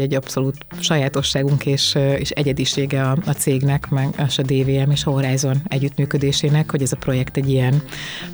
Egy 0.00 0.14
abszolút 0.14 0.56
sajátosságunk 0.80 1.66
és, 1.66 1.98
és 2.18 2.30
egyedisége 2.30 3.02
a, 3.02 3.16
a 3.26 3.30
cégnek, 3.30 3.88
meg 3.88 4.08
a 4.16 4.42
DVM 4.42 4.90
és 4.90 5.04
a 5.04 5.10
Horizon 5.10 5.56
együttműködésének, 5.68 6.70
hogy 6.70 6.82
ez 6.82 6.92
a 6.92 6.96
projekt 6.96 7.36
egy 7.36 7.50
ilyen 7.50 7.82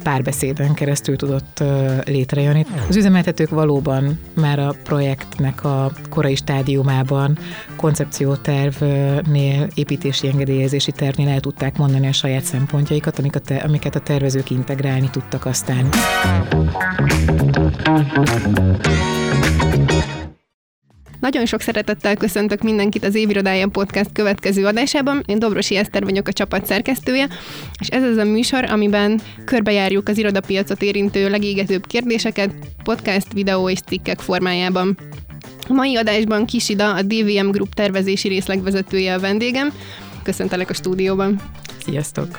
párbeszéden 0.02 0.74
keresztül 0.74 1.16
tudott 1.16 1.62
létrejönni. 2.04 2.66
Az 2.88 2.96
üzemeltetők 2.96 3.48
valóban 3.48 4.20
már 4.34 4.58
a 4.58 4.74
projektnek 4.84 5.64
a 5.64 5.92
korai 6.10 6.34
stádiumában 6.34 7.38
koncepciótervnél, 7.76 9.68
építési 9.74 10.28
engedélyezési 10.28 10.92
tervnél 10.92 11.28
el 11.28 11.40
tudták 11.40 11.76
mondani 11.76 12.06
a 12.06 12.12
saját 12.12 12.44
szempontjaikat, 12.44 13.18
amiket 13.18 13.50
a, 13.50 13.64
amiket 13.64 13.94
a 13.94 14.00
tervezők 14.00 14.50
integrálni 14.50 15.10
tudtak 15.10 15.44
aztán. 15.46 15.88
Nagyon 21.20 21.46
sok 21.46 21.60
szeretettel 21.60 22.16
köszöntök 22.16 22.62
mindenkit 22.62 23.04
az 23.04 23.14
Évirodája 23.14 23.68
Podcast 23.68 24.12
következő 24.12 24.66
adásában. 24.66 25.22
Én 25.26 25.38
Dobrosi 25.38 25.76
Eszter 25.76 26.04
vagyok 26.04 26.28
a 26.28 26.32
csapat 26.32 26.66
szerkesztője, 26.66 27.28
és 27.78 27.88
ez 27.88 28.02
az 28.02 28.16
a 28.16 28.24
műsor, 28.24 28.64
amiben 28.70 29.20
körbejárjuk 29.44 30.08
az 30.08 30.18
irodapiacot 30.18 30.82
érintő 30.82 31.30
legégetőbb 31.30 31.86
kérdéseket 31.86 32.54
podcast, 32.82 33.32
videó 33.32 33.68
és 33.68 33.80
cikkek 33.80 34.20
formájában. 34.20 34.98
A 35.68 35.72
mai 35.72 35.96
adásban 35.96 36.46
Kisida, 36.46 36.94
a 36.94 37.02
DVM 37.02 37.50
Group 37.50 37.74
tervezési 37.74 38.28
részlegvezetője 38.28 39.14
a 39.14 39.20
vendégem. 39.20 39.72
Köszöntelek 40.22 40.70
a 40.70 40.74
stúdióban. 40.74 41.40
Sziasztok! 41.84 42.38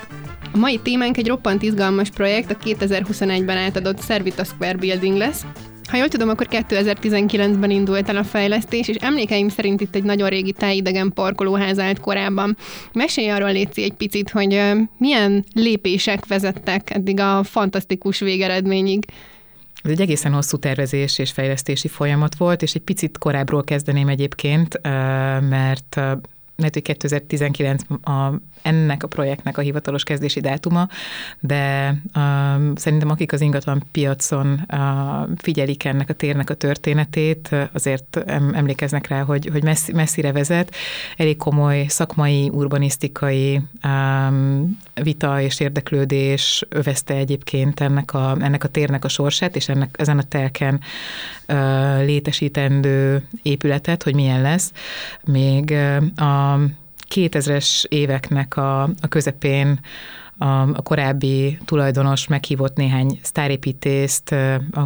A 0.52 0.58
mai 0.58 0.80
témánk 0.82 1.16
egy 1.16 1.26
roppant 1.26 1.62
izgalmas 1.62 2.10
projekt, 2.10 2.50
a 2.50 2.56
2021-ben 2.64 3.56
átadott 3.56 4.04
Servita 4.04 4.44
Square 4.44 4.76
Building 4.76 5.16
lesz, 5.16 5.44
ha 5.88 5.96
jól 5.96 6.08
tudom, 6.08 6.28
akkor 6.28 6.46
2019-ben 6.50 7.70
indult 7.70 8.08
el 8.08 8.16
a 8.16 8.24
fejlesztés, 8.24 8.88
és 8.88 8.96
emlékeim 8.96 9.48
szerint 9.48 9.80
itt 9.80 9.94
egy 9.94 10.02
nagyon 10.02 10.28
régi 10.28 10.52
tájidegen 10.52 11.12
parkolóház 11.12 11.78
állt 11.78 12.00
korábban. 12.00 12.56
Mesélj 12.92 13.28
arról, 13.28 13.52
Léci, 13.52 13.82
egy 13.82 13.92
picit, 13.92 14.30
hogy 14.30 14.62
milyen 14.98 15.44
lépések 15.54 16.26
vezettek 16.26 16.90
eddig 16.90 17.20
a 17.20 17.42
fantasztikus 17.42 18.18
végeredményig. 18.18 19.04
Ez 19.82 19.90
egy 19.90 20.00
egészen 20.00 20.32
hosszú 20.32 20.56
tervezés 20.56 21.18
és 21.18 21.30
fejlesztési 21.30 21.88
folyamat 21.88 22.34
volt, 22.34 22.62
és 22.62 22.74
egy 22.74 22.82
picit 22.82 23.18
korábbról 23.18 23.64
kezdeném 23.64 24.08
egyébként, 24.08 24.80
mert 25.48 25.96
lehet, 26.56 26.74
hogy 26.74 26.82
2019 26.82 27.82
a, 28.02 28.32
ennek 28.62 29.02
a 29.02 29.06
projektnek 29.06 29.58
a 29.58 29.60
hivatalos 29.60 30.02
kezdési 30.02 30.40
dátuma, 30.40 30.88
de 31.40 31.94
uh, 32.14 32.22
szerintem 32.74 33.10
akik 33.10 33.32
az 33.32 33.40
ingatlan 33.40 33.82
piacon 33.92 34.64
uh, 34.72 35.28
figyelik 35.36 35.84
ennek 35.84 36.08
a 36.08 36.12
térnek 36.12 36.50
a 36.50 36.54
történetét, 36.54 37.54
azért 37.72 38.24
emlékeznek 38.52 39.06
rá, 39.06 39.22
hogy, 39.22 39.48
hogy 39.52 39.62
messzi, 39.62 39.92
messzire 39.92 40.32
vezet. 40.32 40.74
Elég 41.16 41.36
komoly 41.36 41.86
szakmai, 41.88 42.48
urbanisztikai 42.48 43.60
um, 43.84 44.78
vita 44.94 45.40
és 45.40 45.60
érdeklődés 45.60 46.64
övezte 46.68 47.14
egyébként 47.14 47.80
ennek 47.80 48.14
a, 48.14 48.36
ennek 48.40 48.64
a 48.64 48.68
térnek 48.68 49.04
a 49.04 49.08
sorsát, 49.08 49.56
és 49.56 49.68
ennek, 49.68 49.94
ezen 49.98 50.18
a 50.18 50.22
telken 50.22 50.80
uh, 51.48 52.04
létesítendő 52.04 53.28
épületet, 53.42 54.02
hogy 54.02 54.14
milyen 54.14 54.42
lesz. 54.42 54.72
Még 55.24 55.70
uh, 55.70 56.26
a 56.28 56.60
2000-es 57.14 57.84
éveknek 57.88 58.56
a, 58.56 58.82
a 58.82 59.08
közepén 59.08 59.80
a, 60.38 60.82
korábbi 60.82 61.58
tulajdonos 61.64 62.26
meghívott 62.26 62.76
néhány 62.76 63.18
sztárépítészt, 63.22 64.34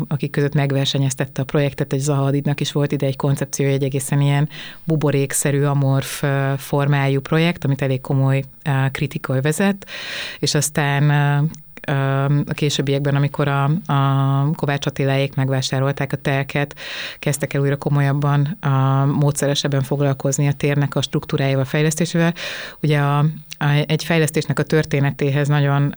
akik 0.08 0.30
között 0.30 0.54
megversenyeztette 0.54 1.42
a 1.42 1.44
projektet, 1.44 1.92
egy 1.92 2.00
Zahadidnak 2.00 2.60
is 2.60 2.72
volt 2.72 2.92
ide 2.92 3.06
egy 3.06 3.16
koncepció, 3.16 3.66
egy 3.66 3.82
egészen 3.82 4.20
ilyen 4.20 4.48
buborékszerű, 4.84 5.62
amorf 5.62 6.24
formájú 6.56 7.20
projekt, 7.20 7.64
amit 7.64 7.82
elég 7.82 8.00
komoly 8.00 8.42
kritika 8.90 9.40
vezet, 9.40 9.86
és 10.38 10.54
aztán 10.54 11.10
a 12.46 12.52
későbbiekben, 12.52 13.14
amikor 13.14 13.48
a, 13.48 13.64
a 13.86 14.50
Kovács 14.54 14.86
Attiláék 14.86 15.34
megvásárolták 15.34 16.12
a 16.12 16.16
telket, 16.16 16.74
kezdtek 17.18 17.54
el 17.54 17.60
újra 17.60 17.76
komolyabban, 17.76 18.56
a 18.60 19.04
módszeresebben 19.04 19.82
foglalkozni 19.82 20.46
a 20.46 20.52
térnek 20.52 20.94
a 20.94 21.02
struktúrájával, 21.02 21.64
fejlesztésével. 21.64 22.34
Ugye 22.82 22.98
a, 22.98 23.18
a, 23.58 23.84
egy 23.86 24.04
fejlesztésnek 24.04 24.58
a 24.58 24.62
történetéhez 24.62 25.48
nagyon, 25.48 25.92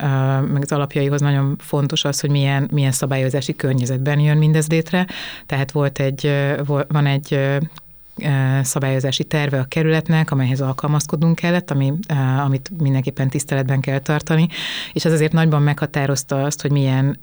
meg 0.51 0.61
az 0.61 0.71
alapjaihoz 0.71 1.21
nagyon 1.21 1.55
fontos 1.59 2.05
az, 2.05 2.19
hogy 2.19 2.29
milyen, 2.29 2.69
milyen 2.71 2.91
szabályozási 2.91 3.55
környezetben 3.55 4.19
jön 4.19 4.37
mindez 4.37 4.67
létre. 4.67 5.07
Tehát 5.45 5.71
volt 5.71 5.99
egy, 5.99 6.31
van 6.87 7.05
egy 7.05 7.39
szabályozási 8.61 9.23
terve 9.23 9.59
a 9.59 9.65
kerületnek, 9.65 10.31
amelyhez 10.31 10.61
alkalmazkodnunk 10.61 11.35
kellett, 11.35 11.71
ami, 11.71 11.93
amit 12.43 12.71
mindenképpen 12.81 13.29
tiszteletben 13.29 13.79
kell 13.79 13.99
tartani, 13.99 14.47
és 14.93 15.05
ez 15.05 15.11
azért 15.11 15.33
nagyban 15.33 15.61
meghatározta 15.61 16.43
azt, 16.43 16.61
hogy 16.61 16.71
milyen 16.71 17.19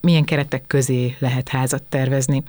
milyen 0.00 0.24
keretek 0.24 0.66
közé 0.66 1.16
lehet 1.18 1.48
házat 1.48 1.82
tervezni. 1.82 2.42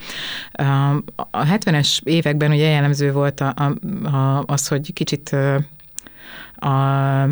A 1.16 1.44
70-es 1.44 2.00
években 2.04 2.52
ugye 2.52 2.70
jellemző 2.70 3.12
volt 3.12 3.40
a, 3.40 3.54
a, 3.56 4.08
a, 4.16 4.44
az, 4.46 4.68
hogy 4.68 4.94
kicsit 4.94 5.36
a 6.56 7.28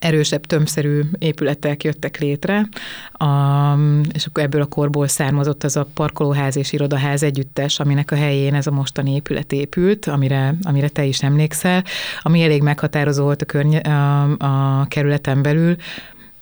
erősebb, 0.00 0.46
tömszerű 0.46 1.00
épületek 1.18 1.84
jöttek 1.84 2.18
létre, 2.18 2.68
a, 3.12 3.74
és 4.12 4.26
akkor 4.26 4.42
ebből 4.42 4.60
a 4.60 4.66
korból 4.66 5.08
származott 5.08 5.64
az 5.64 5.76
a 5.76 5.86
parkolóház 5.94 6.56
és 6.56 6.72
irodaház 6.72 7.22
együttes, 7.22 7.80
aminek 7.80 8.10
a 8.10 8.16
helyén 8.16 8.54
ez 8.54 8.66
a 8.66 8.70
mostani 8.70 9.14
épület 9.14 9.52
épült, 9.52 10.06
amire, 10.06 10.54
amire 10.62 10.88
te 10.88 11.04
is 11.04 11.22
emlékszel, 11.22 11.84
ami 12.22 12.42
elég 12.42 12.62
meghatározó 12.62 13.22
volt 13.22 13.42
a, 13.42 13.46
környe, 13.46 13.78
a, 13.78 14.22
a 14.38 14.86
kerületen 14.88 15.42
belül, 15.42 15.76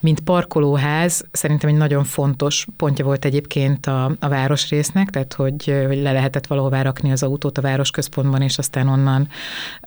mint 0.01 0.21
parkolóház 0.21 1.25
szerintem 1.33 1.69
egy 1.69 1.77
nagyon 1.77 2.05
fontos 2.05 2.67
pontja 2.77 3.05
volt 3.05 3.25
egyébként 3.25 3.87
a, 3.87 4.17
a 4.21 4.29
városrésznek, 4.29 5.11
tehát 5.11 5.33
hogy, 5.35 5.75
hogy 5.87 6.03
le 6.03 6.13
lehetett 6.13 6.47
valahová 6.47 6.83
rakni 6.83 7.13
az 7.13 7.23
autót 7.23 7.59
a 7.59 7.61
városközpontban, 7.61 8.43
és 8.43 8.59
aztán 8.59 8.89
onnan 8.89 9.29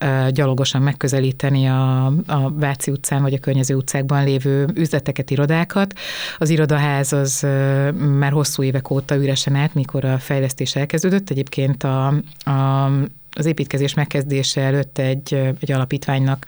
uh, 0.05 0.27
gyalogosan 0.27 0.81
megközelíteni 0.81 1.67
a, 1.67 2.05
a 2.05 2.51
Váci 2.53 2.91
utcán 2.91 3.21
vagy 3.21 3.33
a 3.33 3.39
környező 3.39 3.75
utcákban 3.75 4.23
lévő 4.23 4.67
üzleteket, 4.73 5.29
irodákat. 5.29 5.93
Az 6.37 6.49
irodaház 6.49 7.13
az 7.13 7.41
uh, 7.43 7.91
már 7.91 8.31
hosszú 8.31 8.63
évek 8.63 8.89
óta 8.89 9.15
üresen 9.15 9.55
állt, 9.55 9.73
mikor 9.73 10.05
a 10.05 10.17
fejlesztés 10.17 10.75
elkezdődött. 10.75 11.29
Egyébként 11.29 11.83
a, 11.83 12.07
a 12.43 12.89
az 13.35 13.45
építkezés 13.45 13.93
megkezdése 13.93 14.61
előtt 14.61 14.97
egy, 14.97 15.33
egy 15.59 15.71
alapítványnak, 15.71 16.45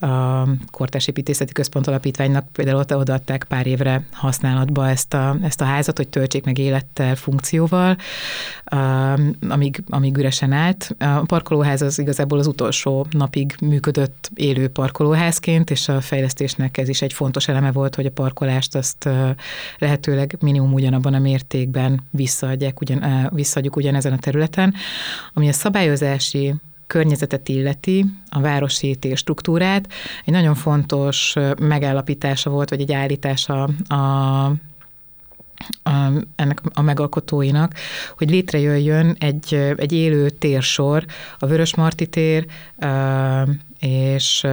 a 0.00 0.42
Kortás 0.70 1.06
Építészeti 1.06 1.52
Központ 1.52 1.86
alapítványnak 1.86 2.48
például 2.52 2.78
ott 2.78 2.96
odaadták 2.96 3.44
pár 3.44 3.66
évre 3.66 4.02
használatba 4.12 4.88
ezt 4.88 5.14
a, 5.14 5.36
ezt 5.42 5.60
a 5.60 5.64
házat, 5.64 5.96
hogy 5.96 6.08
töltsék 6.08 6.44
meg 6.44 6.58
élettel, 6.58 7.14
funkcióval, 7.14 7.96
amíg, 9.48 9.82
amíg 9.88 10.16
üresen 10.16 10.52
állt. 10.52 10.96
A 10.98 11.22
parkolóház 11.26 11.82
az 11.82 11.98
igazából 11.98 12.38
az 12.38 12.46
utolsó 12.46 13.06
napig 13.10 13.56
működött 13.60 14.30
élő 14.34 14.68
parkolóházként, 14.68 15.70
és 15.70 15.88
a 15.88 16.00
fejlesztésnek 16.00 16.78
ez 16.78 16.88
is 16.88 17.02
egy 17.02 17.12
fontos 17.12 17.48
eleme 17.48 17.72
volt, 17.72 17.94
hogy 17.94 18.06
a 18.06 18.10
parkolást 18.10 18.74
azt 18.74 19.08
lehetőleg 19.78 20.36
minimum 20.40 20.72
ugyanabban 20.72 21.14
a 21.14 21.18
mértékben 21.18 22.02
visszaadják, 22.10 22.80
ugyan, 22.80 23.28
visszaadjuk 23.32 23.76
ugyanezen 23.76 24.12
a 24.12 24.18
területen. 24.18 24.74
Ami 25.32 25.48
a 25.48 25.52
szabályozás 25.52 26.15
városi 26.16 26.54
környezetet 26.86 27.48
illeti, 27.48 28.04
a 28.28 28.40
városi 28.40 28.96
térstruktúrát, 28.96 29.88
egy 30.24 30.32
nagyon 30.32 30.54
fontos 30.54 31.34
megállapítása 31.60 32.50
volt, 32.50 32.70
vagy 32.70 32.80
egy 32.80 32.92
állítása 32.92 33.68
a, 33.88 33.94
a, 33.94 34.54
ennek 36.36 36.60
a 36.74 36.82
megalkotóinak, 36.82 37.74
hogy 38.16 38.30
létrejöjjön 38.30 39.16
egy, 39.18 39.54
egy 39.76 39.92
élő 39.92 40.30
térsor, 40.30 41.04
a 41.38 41.46
Vörösmarty 41.46 42.04
tér 42.04 42.46
és 43.80 44.46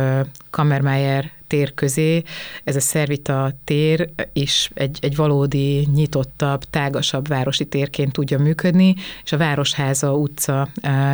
Kammermeyer 0.50 1.32
tér 1.54 1.74
közé, 1.74 2.24
ez 2.64 2.76
a 2.76 2.80
Szervita 2.80 3.52
tér 3.64 4.10
is 4.34 4.72
egy, 4.74 4.98
egy 5.02 5.16
valódi 5.16 5.88
nyitottabb, 5.94 6.64
tágasabb 6.70 7.28
városi 7.28 7.66
térként 7.66 8.12
tudja 8.12 8.40
működni, 8.40 8.96
és 9.24 9.32
a 9.32 9.38
Városháza 9.38 10.14
utca 10.14 10.68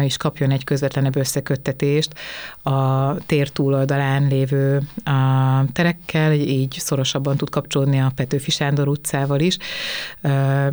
is 0.03 0.18
kapjon 0.18 0.51
egy 0.51 0.63
közvetlenebb 0.63 1.15
összeköttetést 1.15 2.13
a 2.63 3.15
tér 3.25 3.50
túloldalán 3.50 4.27
lévő 4.27 4.81
terekkel, 5.74 6.33
így 6.33 6.75
szorosabban 6.77 7.38
tud 7.38 7.50
kapcsolódni 7.50 8.00
a 8.00 8.12
Petőfi 8.15 8.51
Sándor 8.51 8.88
utcával 8.88 9.39
is, 9.39 9.57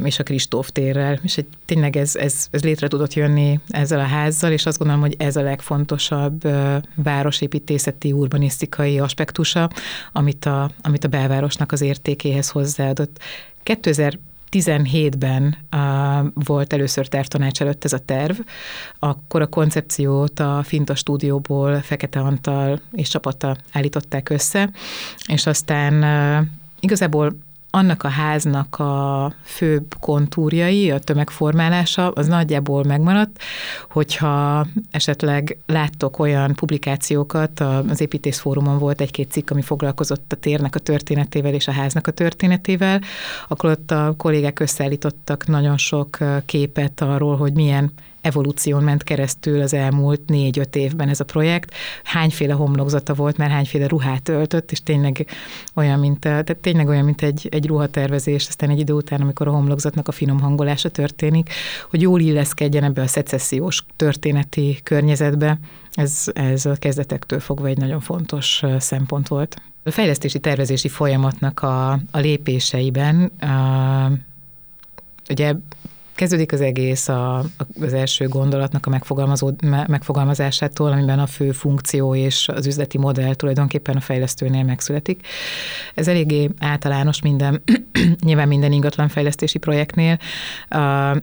és 0.04 0.18
a 0.18 0.22
Kristóf 0.22 0.70
térrel. 0.70 1.18
És 1.22 1.36
egy, 1.36 1.46
tényleg 1.64 1.96
ez, 1.96 2.16
ez, 2.16 2.46
ez 2.50 2.62
létre 2.62 2.88
tudott 2.88 3.14
jönni 3.14 3.60
ezzel 3.68 4.00
a 4.00 4.06
házzal, 4.06 4.52
és 4.52 4.66
azt 4.66 4.78
gondolom, 4.78 5.02
hogy 5.02 5.14
ez 5.18 5.36
a 5.36 5.42
legfontosabb 5.42 6.48
városépítészeti, 6.94 8.12
urbanisztikai 8.12 8.98
aspektus, 8.98 9.54
hatása, 9.56 9.70
amit 10.12 10.44
a, 10.44 10.70
amit 10.82 11.04
a 11.04 11.08
belvárosnak 11.08 11.72
az 11.72 11.80
értékéhez 11.80 12.50
hozzáadott. 12.50 13.18
2000 13.62 14.18
17-ben 14.50 15.56
uh, 15.76 16.26
volt 16.34 16.72
először 16.72 17.08
tervtanács 17.08 17.60
előtt 17.60 17.84
ez 17.84 17.92
a 17.92 17.98
terv, 17.98 18.38
akkor 18.98 19.42
a 19.42 19.46
koncepciót 19.46 20.40
a 20.40 20.62
Finta 20.62 20.94
stúdióból 20.94 21.80
Fekete 21.80 22.20
Antal 22.20 22.80
és 22.92 23.08
csapata 23.08 23.56
állították 23.72 24.28
össze, 24.28 24.70
és 25.26 25.46
aztán 25.46 26.02
uh, 26.02 26.46
igazából 26.80 27.36
annak 27.76 28.02
a 28.02 28.08
háznak 28.08 28.78
a 28.78 29.32
főbb 29.42 29.94
kontúrjai, 30.00 30.90
a 30.90 30.98
tömegformálása, 30.98 32.10
az 32.10 32.26
nagyjából 32.26 32.84
megmaradt, 32.84 33.42
hogyha 33.90 34.66
esetleg 34.90 35.58
láttok 35.66 36.18
olyan 36.18 36.54
publikációkat, 36.54 37.60
az 37.60 38.00
építészfórumon 38.00 38.78
volt 38.78 39.00
egy-két 39.00 39.30
cikk, 39.30 39.50
ami 39.50 39.62
foglalkozott 39.62 40.32
a 40.32 40.36
térnek 40.36 40.74
a 40.74 40.78
történetével 40.78 41.54
és 41.54 41.68
a 41.68 41.72
háznak 41.72 42.06
a 42.06 42.10
történetével, 42.10 43.00
akkor 43.48 43.70
ott 43.70 43.90
a 43.90 44.14
kollégák 44.16 44.60
összeállítottak 44.60 45.46
nagyon 45.46 45.76
sok 45.76 46.18
képet 46.44 47.00
arról, 47.00 47.36
hogy 47.36 47.52
milyen 47.52 47.92
evolúción 48.26 48.82
ment 48.82 49.02
keresztül 49.02 49.60
az 49.60 49.74
elmúlt 49.74 50.20
négy-öt 50.26 50.76
évben 50.76 51.08
ez 51.08 51.20
a 51.20 51.24
projekt. 51.24 51.74
Hányféle 52.04 52.52
homlokzata 52.52 53.14
volt, 53.14 53.36
mert 53.36 53.50
hányféle 53.50 53.86
ruhát 53.86 54.28
öltött, 54.28 54.70
és 54.72 54.82
tényleg 54.82 55.26
olyan, 55.74 55.98
mint, 55.98 56.20
tehát 56.20 56.56
tényleg 56.60 56.88
olyan, 56.88 57.04
mint 57.04 57.22
egy, 57.22 57.48
egy 57.50 57.66
ruhatervezés, 57.66 58.46
aztán 58.46 58.70
egy 58.70 58.78
idő 58.78 58.92
után, 58.92 59.20
amikor 59.20 59.48
a 59.48 59.50
homlokzatnak 59.50 60.08
a 60.08 60.12
finom 60.12 60.40
hangolása 60.40 60.88
történik, 60.88 61.50
hogy 61.90 62.00
jól 62.00 62.20
illeszkedjen 62.20 62.84
ebbe 62.84 63.02
a 63.02 63.06
szecessziós 63.06 63.84
történeti 63.96 64.80
környezetbe, 64.82 65.58
ez, 65.92 66.24
ez 66.34 66.66
a 66.66 66.74
kezdetektől 66.74 67.40
fogva 67.40 67.66
egy 67.66 67.78
nagyon 67.78 68.00
fontos 68.00 68.62
szempont 68.78 69.28
volt. 69.28 69.56
A 69.82 69.90
fejlesztési 69.90 70.38
tervezési 70.38 70.88
folyamatnak 70.88 71.62
a, 71.62 71.90
a 71.90 72.18
lépéseiben 72.18 73.24
a, 73.24 74.10
ugye 75.28 75.54
Kezdődik 76.16 76.52
az 76.52 76.60
egész 76.60 77.08
a, 77.08 77.44
az 77.80 77.92
első 77.92 78.28
gondolatnak 78.28 78.86
a 78.86 78.90
megfogalmazó, 78.90 79.50
megfogalmazásától, 79.86 80.92
amiben 80.92 81.18
a 81.18 81.26
fő 81.26 81.52
funkció 81.52 82.14
és 82.14 82.48
az 82.48 82.66
üzleti 82.66 82.98
modell 82.98 83.34
tulajdonképpen 83.34 83.96
a 83.96 84.00
fejlesztőnél 84.00 84.64
megszületik. 84.64 85.26
Ez 85.94 86.08
eléggé 86.08 86.50
általános 86.58 87.22
minden, 87.22 87.62
nyilván 88.26 88.48
minden 88.48 88.72
ingatlan 88.72 89.08
fejlesztési 89.08 89.58
projektnél, 89.58 90.18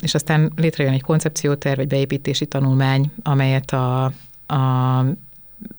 és 0.01 0.13
aztán 0.13 0.51
létrejön 0.55 0.93
egy 0.93 1.01
koncepcióterv, 1.01 1.79
egy 1.79 1.87
beépítési 1.87 2.45
tanulmány, 2.45 3.11
amelyet 3.23 3.71
a, 3.71 4.03
a 4.47 5.05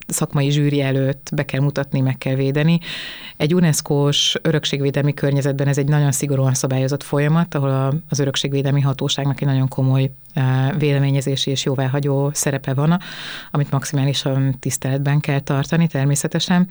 szakmai 0.06 0.50
zsűri 0.50 0.80
előtt 0.80 1.30
be 1.34 1.44
kell 1.44 1.60
mutatni, 1.60 2.00
meg 2.00 2.18
kell 2.18 2.34
védeni. 2.34 2.78
Egy 3.36 3.54
UNESCO-s 3.54 4.38
örökségvédelmi 4.42 5.14
környezetben 5.14 5.68
ez 5.68 5.78
egy 5.78 5.88
nagyon 5.88 6.12
szigorúan 6.12 6.54
szabályozott 6.54 7.02
folyamat, 7.02 7.54
ahol 7.54 8.02
az 8.08 8.18
örökségvédelmi 8.18 8.80
hatóságnak 8.80 9.40
egy 9.40 9.46
nagyon 9.46 9.68
komoly 9.68 10.10
véleményezési 10.78 11.50
és 11.50 11.64
jóváhagyó 11.64 12.30
szerepe 12.32 12.74
van, 12.74 12.98
amit 13.50 13.70
maximálisan 13.70 14.58
tiszteletben 14.60 15.20
kell 15.20 15.40
tartani 15.40 15.86
természetesen. 15.86 16.66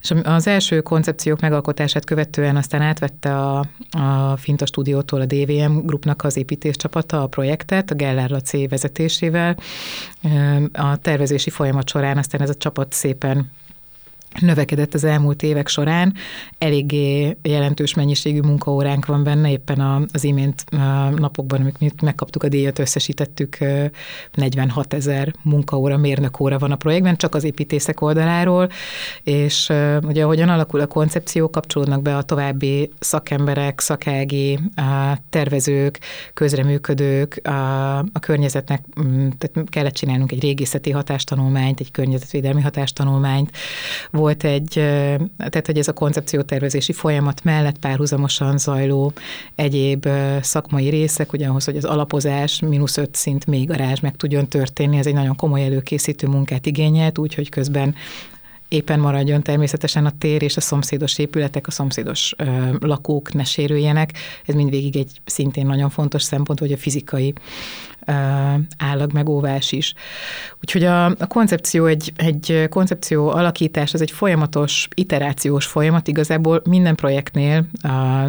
És 0.00 0.14
az 0.22 0.46
első 0.46 0.80
koncepciók 0.80 1.40
megalkotását 1.40 2.04
követően 2.04 2.56
aztán 2.56 2.82
átvette 2.82 3.36
a, 3.36 3.58
a 3.90 4.36
Finta 4.36 4.66
stúdiótól 4.66 5.20
a 5.20 5.24
DVM 5.24 5.78
grupnak 5.86 6.24
az 6.24 6.36
építés 6.36 6.76
csapata 6.76 7.22
a 7.22 7.26
projektet, 7.26 7.90
a 7.90 7.94
Geller 7.94 8.30
Laci 8.30 8.66
vezetésével. 8.66 9.56
A 10.72 10.96
tervezési 10.96 11.50
folyamat 11.50 11.88
során 11.88 12.18
aztán 12.18 12.40
ez 12.40 12.48
a 12.48 12.54
csapat 12.54 12.69
szépen 12.92 13.50
növekedett 14.38 14.94
az 14.94 15.04
elmúlt 15.04 15.42
évek 15.42 15.68
során. 15.68 16.14
Eléggé 16.58 17.36
jelentős 17.42 17.94
mennyiségű 17.94 18.40
munkaóránk 18.40 19.06
van 19.06 19.22
benne, 19.22 19.50
éppen 19.50 20.08
az 20.12 20.24
imént 20.24 20.64
napokban, 21.16 21.60
amikor 21.60 21.88
megkaptuk 22.02 22.42
a 22.42 22.48
díjat, 22.48 22.78
összesítettük 22.78 23.58
46 24.34 24.92
ezer 24.92 25.34
munkaóra, 25.42 25.96
mérnökóra 25.96 26.58
van 26.58 26.72
a 26.72 26.76
projektben, 26.76 27.16
csak 27.16 27.34
az 27.34 27.44
építészek 27.44 28.00
oldaláról, 28.00 28.68
és 29.22 29.72
ugye 30.02 30.24
ahogyan 30.24 30.48
alakul 30.48 30.80
a 30.80 30.86
koncepció, 30.86 31.50
kapcsolódnak 31.50 32.02
be 32.02 32.16
a 32.16 32.22
további 32.22 32.90
szakemberek, 32.98 33.80
szakági, 33.80 34.58
tervezők, 35.30 35.98
közreműködők, 36.34 37.40
a 38.12 38.18
környezetnek, 38.20 38.82
tehát 39.38 39.68
kellett 39.70 39.94
csinálnunk 39.94 40.32
egy 40.32 40.40
régészeti 40.40 40.90
hatástanulmányt, 40.90 41.80
egy 41.80 41.90
környezetvédelmi 41.90 42.60
hatástanulmányt, 42.60 43.50
volt 44.20 44.44
egy, 44.44 44.70
tehát 45.36 45.66
hogy 45.66 45.78
ez 45.78 45.88
a 45.88 45.92
koncepciótervezési 45.92 46.92
folyamat 46.92 47.44
mellett 47.44 47.78
párhuzamosan 47.78 48.58
zajló 48.58 49.12
egyéb 49.54 50.08
szakmai 50.40 50.88
részek, 50.88 51.32
ugye 51.32 51.46
ahhoz, 51.46 51.64
hogy 51.64 51.76
az 51.76 51.84
alapozás 51.84 52.60
mínusz 52.60 52.96
öt 52.96 53.14
szint 53.14 53.46
még 53.46 53.68
garázs 53.68 54.00
meg 54.00 54.16
tudjon 54.16 54.48
történni, 54.48 54.98
ez 54.98 55.06
egy 55.06 55.14
nagyon 55.14 55.36
komoly 55.36 55.64
előkészítő 55.64 56.26
munkát 56.26 56.66
igényelt, 56.66 57.18
úgyhogy 57.18 57.48
közben 57.48 57.94
éppen 58.68 59.00
maradjon 59.00 59.42
természetesen 59.42 60.06
a 60.06 60.12
tér 60.18 60.42
és 60.42 60.56
a 60.56 60.60
szomszédos 60.60 61.18
épületek, 61.18 61.66
a 61.66 61.70
szomszédos 61.70 62.34
ö, 62.36 62.44
lakók 62.80 63.32
ne 63.32 63.44
sérüljenek. 63.44 64.12
Ez 64.46 64.54
mindvégig 64.54 64.96
egy 64.96 65.20
szintén 65.24 65.66
nagyon 65.66 65.90
fontos 65.90 66.22
szempont, 66.22 66.58
hogy 66.58 66.72
a 66.72 66.76
fizikai 66.76 67.32
állag 68.78 69.12
megóvás 69.12 69.72
is. 69.72 69.94
Úgyhogy 70.60 70.84
a, 70.84 71.04
a 71.04 71.26
koncepció 71.28 71.86
egy, 71.86 72.12
egy 72.16 72.66
koncepció 72.70 73.28
alakítás, 73.28 73.94
az 73.94 74.00
egy 74.00 74.10
folyamatos, 74.10 74.88
iterációs 74.94 75.66
folyamat, 75.66 76.08
igazából 76.08 76.62
minden 76.64 76.94
projektnél 76.94 77.66
a, 77.82 78.24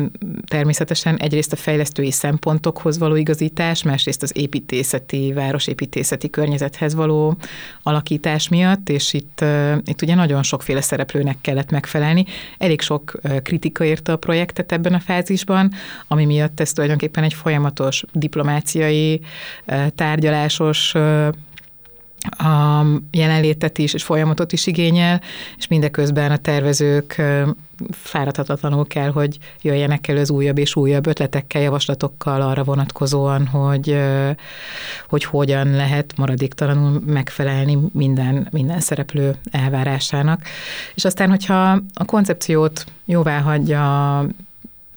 természetesen 0.45 1.17
egyrészt 1.17 1.53
a 1.53 1.55
fejlesztői 1.55 2.11
szempontokhoz 2.11 2.97
való 2.97 3.15
igazítás, 3.15 3.83
másrészt 3.83 4.23
az 4.23 4.37
építészeti, 4.37 5.33
városépítészeti 5.33 6.29
környezethez 6.29 6.95
való 6.95 7.37
alakítás 7.83 8.49
miatt, 8.49 8.89
és 8.89 9.13
itt, 9.13 9.43
itt 9.85 10.01
ugye 10.01 10.15
nagyon 10.15 10.43
sokféle 10.43 10.81
szereplőnek 10.81 11.37
kellett 11.41 11.71
megfelelni. 11.71 12.25
Elég 12.57 12.81
sok 12.81 13.19
kritika 13.43 13.83
érte 13.83 14.11
a 14.11 14.17
projektet 14.17 14.71
ebben 14.71 14.93
a 14.93 14.99
fázisban, 14.99 15.71
ami 16.07 16.25
miatt 16.25 16.59
ez 16.59 16.73
tulajdonképpen 16.73 17.23
egy 17.23 17.33
folyamatos 17.33 18.03
diplomáciai 18.13 19.21
tárgyalásos 19.95 20.95
a 22.29 22.85
jelenlétet 23.11 23.77
is, 23.77 23.93
és 23.93 24.03
folyamatot 24.03 24.51
is 24.51 24.67
igényel, 24.67 25.21
és 25.57 25.67
mindeközben 25.67 26.31
a 26.31 26.37
tervezők 26.37 27.21
fáradhatatlanul 27.91 28.87
kell, 28.87 29.09
hogy 29.11 29.37
jöjjenek 29.61 30.07
elő 30.07 30.19
az 30.19 30.29
újabb 30.29 30.57
és 30.57 30.75
újabb 30.75 31.07
ötletekkel, 31.07 31.61
javaslatokkal 31.61 32.41
arra 32.41 32.63
vonatkozóan, 32.63 33.47
hogy, 33.47 33.97
hogy 35.07 35.23
hogyan 35.23 35.75
lehet 35.75 36.13
maradéktalanul 36.17 37.01
megfelelni 37.05 37.77
minden, 37.93 38.47
minden 38.51 38.79
szereplő 38.79 39.35
elvárásának. 39.51 40.41
És 40.95 41.05
aztán, 41.05 41.29
hogyha 41.29 41.71
a 41.93 42.05
koncepciót 42.05 42.85
jóvá 43.05 43.39
hagyja 43.39 44.25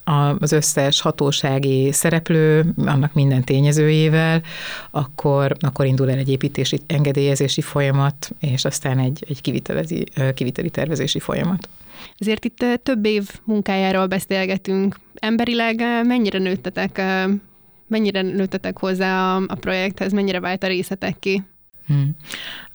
az 0.05 0.53
összes 0.53 1.01
hatósági 1.01 1.93
szereplő, 1.93 2.75
annak 2.77 3.13
minden 3.13 3.45
tényezőjével, 3.45 4.43
akkor, 4.91 5.57
akkor 5.61 5.87
indul 5.87 6.11
el 6.11 6.19
egy 6.19 6.31
építési 6.31 6.81
engedélyezési 6.87 7.61
folyamat, 7.61 8.31
és 8.41 8.65
aztán 8.65 8.99
egy, 8.99 9.25
egy 9.29 9.41
kivitelezi, 9.41 10.05
kiviteli 10.35 10.71
tervezési 10.71 11.19
folyamat. 11.19 11.69
Ezért 12.19 12.45
itt 12.45 12.65
több 12.83 13.05
év 13.05 13.29
munkájáról 13.45 14.07
beszélgetünk. 14.07 14.97
Emberileg 15.15 15.83
mennyire 16.07 16.39
nőttetek, 16.39 17.03
mennyire 17.87 18.23
nőttetek 18.23 18.79
hozzá 18.79 19.37
a, 19.37 19.43
a 19.47 19.55
projekthez, 19.55 20.13
mennyire 20.13 20.41
vált 20.41 20.63
a 20.63 20.67
részletek 20.67 21.19
ki? 21.19 21.43
Hmm. 21.87 22.17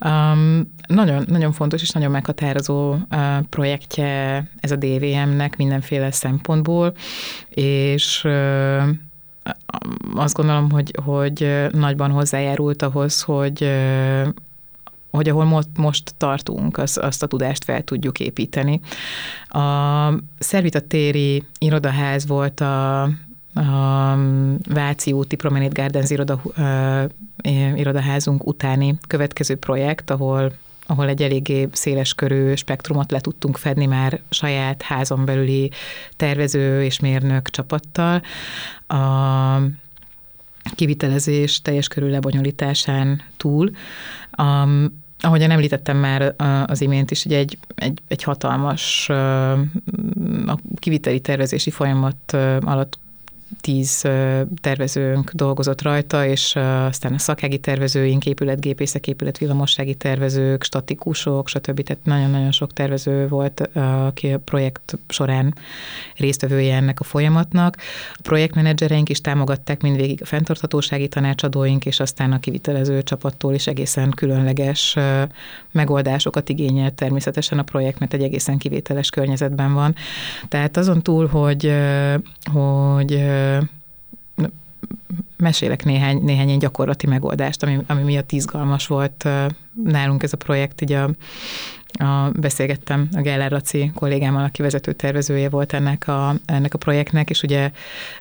Um, 0.06 0.74
nagyon, 0.88 1.24
nagyon 1.28 1.52
fontos 1.52 1.82
és 1.82 1.90
nagyon 1.90 2.12
meghatározó 2.12 2.92
uh, 2.92 3.40
projektje 3.50 4.44
ez 4.60 4.72
a 4.72 4.76
DVM-nek 4.76 5.58
mindenféle 5.58 6.12
szempontból, 6.12 6.94
és 7.50 8.24
uh, 8.24 8.84
azt 10.16 10.36
gondolom, 10.36 10.72
hogy, 10.72 10.94
hogy 11.04 11.68
nagyban 11.72 12.12
hozzájárult 12.12 12.82
ahhoz, 12.82 13.22
hogy 13.22 13.62
uh, 13.62 14.28
hogy 15.12 15.30
ahol 15.30 15.46
most, 15.46 15.68
most 15.78 16.14
tartunk, 16.18 16.78
az, 16.78 16.98
azt 17.02 17.24
a 17.24 17.28
tudást 17.28 17.64
fel 17.64 17.84
tudjuk 17.84 18.20
építeni. 18.20 18.80
A 19.48 20.10
Szervita 20.40 20.80
téri 20.80 21.44
irodaház 21.60 22.28
volt 22.28 22.60
a 22.60 23.10
a 23.60 24.18
Váci 24.70 25.12
úti 25.12 25.36
Promenade 25.36 25.82
Gardens 25.82 26.10
iroda, 26.10 26.42
irodaházunk 27.76 28.48
utáni 28.48 28.98
következő 29.08 29.56
projekt, 29.56 30.10
ahol 30.10 30.52
ahol 30.86 31.08
egy 31.08 31.22
eléggé 31.22 31.68
széles 31.72 32.14
körű 32.14 32.56
spektrumot 32.56 33.12
le 33.12 33.20
tudtunk 33.20 33.58
fedni 33.58 33.86
már 33.86 34.22
saját 34.30 34.82
házon 34.82 35.26
belüli 35.26 35.72
tervező 36.16 36.84
és 36.84 37.00
mérnök 37.00 37.50
csapattal. 37.50 38.22
A 38.88 39.58
kivitelezés 40.76 41.62
teljes 41.62 41.88
körű 41.88 42.10
lebonyolításán 42.10 43.22
túl. 43.38 43.72
Um, 44.38 45.02
ahogyan 45.20 45.52
említettem 45.52 45.98
már 45.98 46.36
az 46.68 46.82
imént 46.82 47.12
is, 47.12 47.24
hogy 47.24 47.34
egy, 47.34 47.58
egy, 47.76 48.02
egy 48.08 48.24
hatalmas 48.24 49.10
a 50.46 50.58
kiviteli 50.76 51.20
tervezési 51.20 51.70
folyamat 51.70 52.34
alatt 52.60 53.00
tíz 53.62 54.08
tervezőnk 54.62 55.32
dolgozott 55.32 55.82
rajta, 55.82 56.26
és 56.26 56.56
aztán 56.88 57.14
a 57.14 57.18
szakági 57.18 57.58
tervezőink, 57.58 58.26
épületgépészek, 58.26 59.08
épületvillamossági 59.08 59.96
tervezők, 59.96 60.64
statikusok, 60.64 61.48
stb. 61.48 61.82
Tehát 61.82 62.06
nagyon-nagyon 62.06 62.52
sok 62.52 62.74
tervező 62.74 63.28
volt, 63.28 63.70
aki 64.06 64.32
a 64.32 64.40
projekt 64.40 64.98
során 65.08 65.56
résztvevője 66.18 66.76
ennek 66.76 67.00
a 67.00 67.04
folyamatnak. 67.04 67.78
A 68.14 68.22
projektmenedzsereink 68.22 69.10
is 69.10 69.22
támogatták 69.22 69.82
mindvégig 69.82 70.22
a 70.22 70.26
fenntarthatósági 70.26 71.08
tanácsadóink, 71.08 71.86
és 71.86 72.00
aztán 72.00 72.32
a 72.32 72.40
kivitelező 72.40 73.04
csapattól 73.04 73.54
is 73.54 73.68
egészen 73.68 74.10
különleges 74.10 74.96
megoldásokat 75.72 76.50
igényelt 76.50 76.94
természetesen 76.94 77.60
a 77.60 77.64
projekt, 77.64 78.00
mert 78.00 78.14
egy 78.14 78.24
egészen 78.24 78.58
kivételes 78.58 79.10
környezetben 79.10 79.74
van. 79.74 79.96
Tehát 80.48 80.78
azon 80.78 81.02
túl, 81.02 81.28
hogy, 81.28 81.74
hogy 82.54 83.24
mesélek 85.38 85.86
néhány, 85.86 86.24
néhány 86.24 86.48
ilyen 86.48 86.60
gyakorlati 86.60 87.08
megoldást, 87.08 87.64
ami, 87.64 87.80
ami 87.88 88.04
miatt 88.04 88.32
izgalmas 88.32 88.88
volt 88.88 89.28
nálunk 89.84 90.24
ez 90.24 90.34
a 90.34 90.38
projekt, 90.38 90.82
így 90.82 90.92
a, 90.92 91.10
a, 92.00 92.30
beszélgettem 92.34 93.10
a 93.16 93.22
Geller 93.22 93.52
Laci 93.52 93.92
kollégámmal, 93.96 94.44
aki 94.44 94.62
vezető 94.62 94.94
tervezője 94.94 95.50
volt 95.50 95.74
ennek 95.74 96.08
a, 96.08 96.36
ennek 96.46 96.74
a 96.74 96.78
projektnek, 96.78 97.30
és 97.30 97.44
ugye 97.44 97.72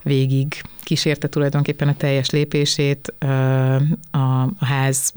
végig 0.03 0.63
kísérte 0.83 1.29
tulajdonképpen 1.29 1.89
a 1.89 1.95
teljes 1.95 2.31
lépését 2.31 3.15
a, 4.11 4.17
a 4.19 4.65
ház 4.65 5.13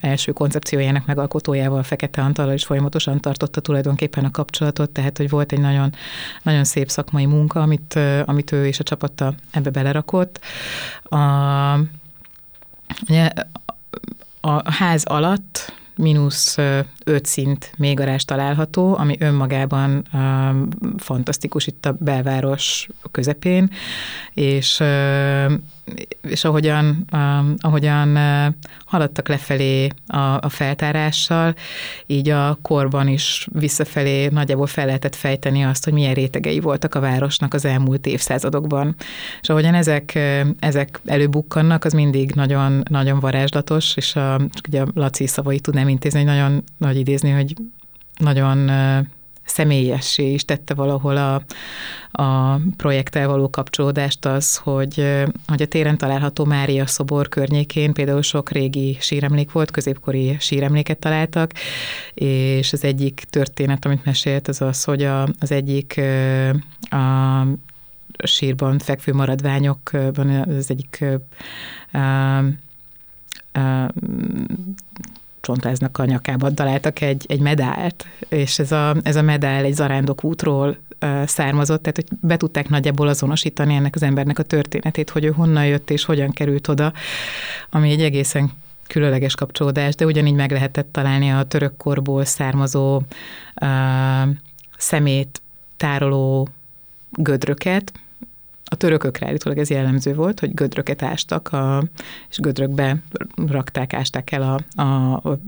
első 0.00 0.32
koncepciójának 0.32 1.06
megalkotójával, 1.06 1.82
Fekete 1.82 2.22
Antallal 2.22 2.54
is 2.54 2.64
folyamatosan 2.64 3.20
tartotta 3.20 3.60
tulajdonképpen 3.60 4.24
a 4.24 4.30
kapcsolatot, 4.30 4.90
tehát 4.90 5.16
hogy 5.16 5.30
volt 5.30 5.52
egy 5.52 5.60
nagyon, 5.60 5.94
nagyon 6.42 6.64
szép 6.64 6.90
szakmai 6.90 7.26
munka, 7.26 7.60
amit, 7.62 7.98
amit 8.24 8.52
ő 8.52 8.66
és 8.66 8.78
a 8.78 8.82
csapata 8.82 9.34
ebbe 9.50 9.70
belerakott. 9.70 10.40
A, 11.02 11.18
ugye, 13.08 13.30
a 14.40 14.70
ház 14.72 15.04
alatt 15.04 15.78
mínusz 16.00 16.56
öt 17.04 17.26
szint 17.26 17.72
mélygarázs 17.76 18.22
található, 18.22 18.96
ami 18.96 19.16
önmagában 19.18 20.08
fantasztikus 20.96 21.66
itt 21.66 21.86
a 21.86 21.96
belváros 21.98 22.88
közepén, 23.10 23.70
és 24.34 24.82
és 26.22 26.44
ahogyan, 26.44 27.06
uh, 27.12 27.46
ahogyan 27.58 28.16
uh, 28.16 28.54
haladtak 28.84 29.28
lefelé 29.28 29.88
a, 30.06 30.18
a 30.18 30.48
feltárással, 30.48 31.54
így 32.06 32.28
a 32.28 32.58
korban 32.62 33.08
is 33.08 33.48
visszafelé 33.52 34.26
nagyjából 34.26 34.66
fel 34.66 34.86
lehetett 34.86 35.14
fejteni 35.14 35.64
azt, 35.64 35.84
hogy 35.84 35.92
milyen 35.92 36.14
rétegei 36.14 36.60
voltak 36.60 36.94
a 36.94 37.00
városnak 37.00 37.54
az 37.54 37.64
elmúlt 37.64 38.06
évszázadokban. 38.06 38.94
És 39.40 39.48
ahogyan 39.48 39.74
ezek, 39.74 40.18
ezek 40.58 41.00
előbukkannak, 41.06 41.84
az 41.84 41.92
mindig 41.92 42.32
nagyon, 42.34 42.82
nagyon 42.90 43.20
varázslatos, 43.20 43.96
és 43.96 44.16
a, 44.16 44.40
ugye 44.68 44.80
a 44.80 44.86
Laci 44.94 45.26
szavai 45.26 45.60
tudnám 45.60 45.88
intézni, 45.88 46.18
hogy 46.18 46.28
nagyon 46.28 46.64
nagy 46.76 46.96
idézni, 46.96 47.30
hogy 47.30 47.54
nagyon 48.18 48.70
személyessé 49.50 50.32
is 50.32 50.44
tette 50.44 50.74
valahol 50.74 51.16
a, 51.16 51.42
a 52.22 52.60
projekttel 52.76 53.28
való 53.28 53.50
kapcsolódást 53.50 54.24
az, 54.24 54.56
hogy, 54.56 55.24
hogy 55.46 55.62
a 55.62 55.66
téren 55.66 55.96
található 55.96 56.44
Mária 56.44 56.86
szobor 56.86 57.28
környékén 57.28 57.92
például 57.92 58.22
sok 58.22 58.50
régi 58.50 58.96
síremlék 59.00 59.52
volt, 59.52 59.70
középkori 59.70 60.36
síremléket 60.40 60.98
találtak, 60.98 61.52
és 62.14 62.72
az 62.72 62.84
egyik 62.84 63.24
történet, 63.30 63.84
amit 63.84 64.04
mesélt, 64.04 64.48
az 64.48 64.60
az, 64.60 64.84
hogy 64.84 65.02
a, 65.02 65.28
az 65.40 65.50
egyik 65.50 66.00
a 66.90 67.46
sírban 68.26 68.78
fekvő 68.78 69.12
maradványokban 69.12 70.28
az 70.28 70.70
egyik 70.70 71.04
a, 71.92 71.98
a, 73.58 73.90
csontráznak 75.50 75.98
a 75.98 76.04
nyakában 76.04 76.54
találtak 76.54 77.00
egy, 77.00 77.24
egy 77.28 77.40
medált, 77.40 78.06
és 78.28 78.58
ez 78.58 78.72
a, 78.72 78.96
ez 79.02 79.16
a 79.16 79.22
medál 79.22 79.64
egy 79.64 79.74
zarándok 79.74 80.24
útról 80.24 80.76
származott, 81.24 81.82
tehát 81.82 81.96
hogy 81.96 82.18
be 82.20 82.36
tudták 82.36 82.68
nagyjából 82.68 83.08
azonosítani 83.08 83.74
ennek 83.74 83.94
az 83.94 84.02
embernek 84.02 84.38
a 84.38 84.42
történetét, 84.42 85.10
hogy 85.10 85.24
ő 85.24 85.30
honnan 85.30 85.66
jött 85.66 85.90
és 85.90 86.04
hogyan 86.04 86.30
került 86.30 86.68
oda, 86.68 86.92
ami 87.70 87.90
egy 87.90 88.02
egészen 88.02 88.52
különleges 88.86 89.34
kapcsolódás, 89.34 89.94
de 89.94 90.04
ugyanígy 90.04 90.34
meg 90.34 90.50
lehetett 90.50 90.88
találni 90.92 91.30
a 91.30 91.42
török 91.42 91.76
korból 91.76 92.24
származó 92.24 92.96
uh, 92.96 94.28
szemét 94.76 95.42
tároló 95.76 96.48
gödröket, 97.10 97.92
a 98.72 98.76
törökökre 98.76 99.26
állítólag 99.26 99.58
ez 99.58 99.70
jellemző 99.70 100.14
volt, 100.14 100.40
hogy 100.40 100.54
gödröket 100.54 101.02
ástak, 101.02 101.52
a, 101.52 101.84
és 102.30 102.38
gödrökbe 102.38 103.02
rakták, 103.46 103.92
ásták 103.92 104.32
el 104.32 104.42
a, 104.42 104.82
a, 104.82 105.12
a 105.14 105.38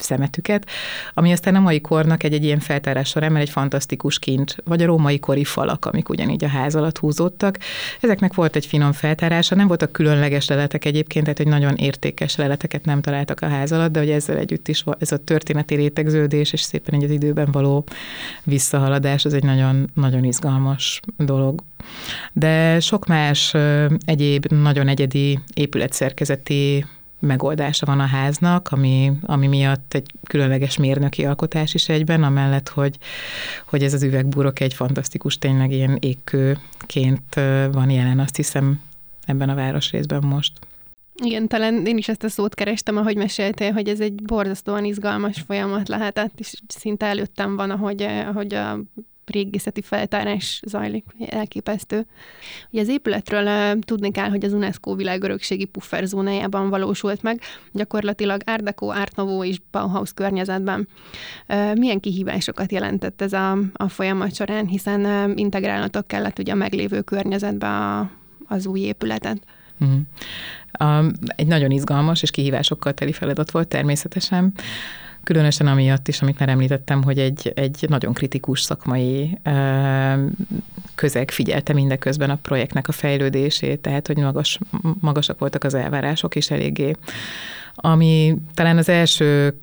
szemetüket, 0.00 0.66
ami 1.14 1.32
aztán 1.32 1.54
a 1.54 1.60
mai 1.60 1.80
kornak 1.80 2.22
egy-egy 2.22 2.44
ilyen 2.44 2.58
feltárás 2.58 3.08
során, 3.08 3.32
mert 3.32 3.44
egy 3.44 3.50
fantasztikus 3.50 4.18
kincs, 4.18 4.54
vagy 4.64 4.82
a 4.82 4.86
római 4.86 5.18
kori 5.18 5.44
falak, 5.44 5.84
amik 5.84 6.08
ugyanígy 6.08 6.44
a 6.44 6.48
ház 6.48 6.74
alatt 6.74 6.98
húzódtak. 6.98 7.58
Ezeknek 8.00 8.34
volt 8.34 8.56
egy 8.56 8.66
finom 8.66 8.92
feltárása, 8.92 9.54
nem 9.54 9.66
voltak 9.66 9.92
különleges 9.92 10.48
leletek 10.48 10.84
egyébként, 10.84 11.24
tehát 11.24 11.38
hogy 11.38 11.48
nagyon 11.48 11.74
értékes 11.76 12.36
leleteket 12.36 12.84
nem 12.84 13.00
találtak 13.00 13.40
a 13.40 13.48
ház 13.48 13.72
alatt, 13.72 13.92
de 13.92 13.98
hogy 13.98 14.10
ezzel 14.10 14.36
együtt 14.36 14.68
is 14.68 14.84
ez 14.98 15.12
a 15.12 15.24
történeti 15.24 15.74
rétegződés, 15.74 16.52
és 16.52 16.60
szépen 16.60 16.94
egy 16.94 17.04
az 17.04 17.10
időben 17.10 17.48
való 17.52 17.84
visszahaladás, 18.44 19.24
az 19.24 19.34
egy 19.34 19.44
nagyon, 19.44 19.90
nagyon 19.94 20.24
izgalmas 20.24 21.00
dolog. 21.16 21.62
De 22.32 22.80
sok 22.80 23.06
más 23.06 23.54
egyéb 24.04 24.46
nagyon 24.46 24.88
egyedi 24.88 25.38
épületszerkezeti 25.54 26.84
megoldása 27.20 27.86
van 27.86 28.00
a 28.00 28.06
háznak, 28.06 28.68
ami, 28.70 29.12
ami 29.22 29.46
miatt 29.46 29.94
egy 29.94 30.12
különleges 30.24 30.76
mérnöki 30.76 31.24
alkotás 31.24 31.74
is 31.74 31.88
egyben, 31.88 32.22
amellett, 32.22 32.68
hogy, 32.68 32.98
hogy 33.66 33.82
ez 33.82 33.94
az 33.94 34.02
üvegbúrok 34.02 34.60
egy 34.60 34.74
fantasztikus, 34.74 35.38
tényleg 35.38 35.72
ilyen 35.72 35.96
égkőként 36.00 37.34
van 37.72 37.90
jelen, 37.90 38.18
azt 38.18 38.36
hiszem 38.36 38.80
ebben 39.26 39.48
a 39.48 39.54
városrészben 39.54 40.22
most. 40.24 40.52
Igen, 41.22 41.48
talán 41.48 41.86
én 41.86 41.96
is 41.96 42.08
ezt 42.08 42.24
a 42.24 42.28
szót 42.28 42.54
kerestem, 42.54 42.96
ahogy 42.96 43.16
meséltél, 43.16 43.72
hogy 43.72 43.88
ez 43.88 44.00
egy 44.00 44.22
borzasztóan 44.22 44.84
izgalmas 44.84 45.40
folyamat 45.46 45.88
lehetett, 45.88 46.40
és 46.40 46.54
szinte 46.68 47.06
előttem 47.06 47.56
van, 47.56 47.70
ahogy, 47.70 48.02
ahogy 48.02 48.54
a 48.54 48.80
régészeti 49.30 49.82
feltárás 49.82 50.60
zajlik, 50.66 51.04
elképesztő. 51.26 52.06
Ugye 52.70 52.80
az 52.80 52.88
épületről 52.88 53.44
uh, 53.46 53.78
tudni 53.78 54.10
kell, 54.10 54.28
hogy 54.28 54.44
az 54.44 54.52
UNESCO 54.52 54.94
világörökségi 54.94 55.64
pufferzónájában 55.64 56.68
valósult 56.68 57.22
meg, 57.22 57.40
gyakorlatilag 57.72 58.40
Art 58.46 58.62
Deco, 58.62 58.86
Art 58.86 59.20
és 59.42 59.60
Bauhaus 59.70 60.12
környezetben. 60.12 60.88
Milyen 61.74 62.00
kihívásokat 62.00 62.72
jelentett 62.72 63.20
ez 63.20 63.32
a, 63.32 63.58
a 63.72 63.88
folyamat 63.88 64.34
során, 64.34 64.66
hiszen 64.66 65.04
uh, 65.04 65.38
integrálnatok 65.38 66.06
kellett 66.06 66.38
ugye 66.38 66.52
a 66.52 66.56
meglévő 66.56 67.00
környezetbe 67.00 67.66
a, 67.66 68.10
az 68.46 68.66
új 68.66 68.80
épületet. 68.80 69.38
Uh-huh. 69.80 70.00
Um, 70.80 71.12
egy 71.36 71.46
nagyon 71.46 71.70
izgalmas 71.70 72.22
és 72.22 72.30
kihívásokkal 72.30 72.92
teli 72.92 73.12
feladat 73.12 73.50
volt 73.50 73.68
természetesen. 73.68 74.52
Különösen 75.24 75.66
amiatt 75.66 76.08
is, 76.08 76.22
amit 76.22 76.38
már 76.38 76.48
említettem, 76.48 77.02
hogy 77.02 77.18
egy, 77.18 77.52
egy 77.54 77.84
nagyon 77.88 78.12
kritikus 78.12 78.60
szakmai 78.60 79.38
közeg 80.94 81.30
figyelte 81.30 81.72
mindeközben 81.72 82.30
a 82.30 82.38
projektnek 82.42 82.88
a 82.88 82.92
fejlődését, 82.92 83.80
tehát 83.80 84.06
hogy 84.06 84.16
magas, 84.16 84.58
magasak 85.00 85.38
voltak 85.38 85.64
az 85.64 85.74
elvárások 85.74 86.34
is 86.34 86.50
eléggé. 86.50 86.92
Ami 87.74 88.36
talán 88.54 88.78
az 88.78 88.88
első 88.88 89.54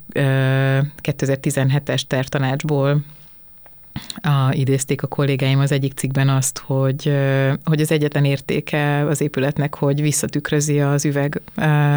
2017-es 1.02 2.00
tervtanácsból 2.06 3.04
a, 4.20 4.48
idézték 4.50 5.02
a 5.02 5.06
kollégáim 5.06 5.58
az 5.58 5.72
egyik 5.72 5.92
cikkben 5.92 6.28
azt, 6.28 6.58
hogy, 6.58 7.12
hogy 7.64 7.80
az 7.80 7.92
egyetlen 7.92 8.24
értéke 8.24 9.06
az 9.06 9.20
épületnek, 9.20 9.74
hogy 9.74 10.00
visszatükrözi 10.00 10.80
az 10.80 11.04
üveg 11.04 11.40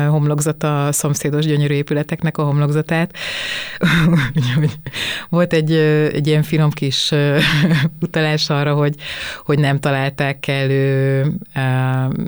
homlokzata 0.10 0.86
a 0.86 0.92
szomszédos 0.92 1.46
gyönyörű 1.46 1.74
épületeknek 1.74 2.38
a 2.38 2.44
homlokzatát. 2.44 3.16
Volt 5.30 5.54
egy, 5.54 5.72
egy 6.14 6.28
ilyen 6.28 6.44
finom 6.44 6.72
kis 6.72 7.12
utalás 8.02 8.50
arra, 8.50 8.74
hogy, 8.74 8.96
hogy 9.46 9.60
nem 9.60 9.80
találták 9.80 10.40
kellő, 10.40 11.26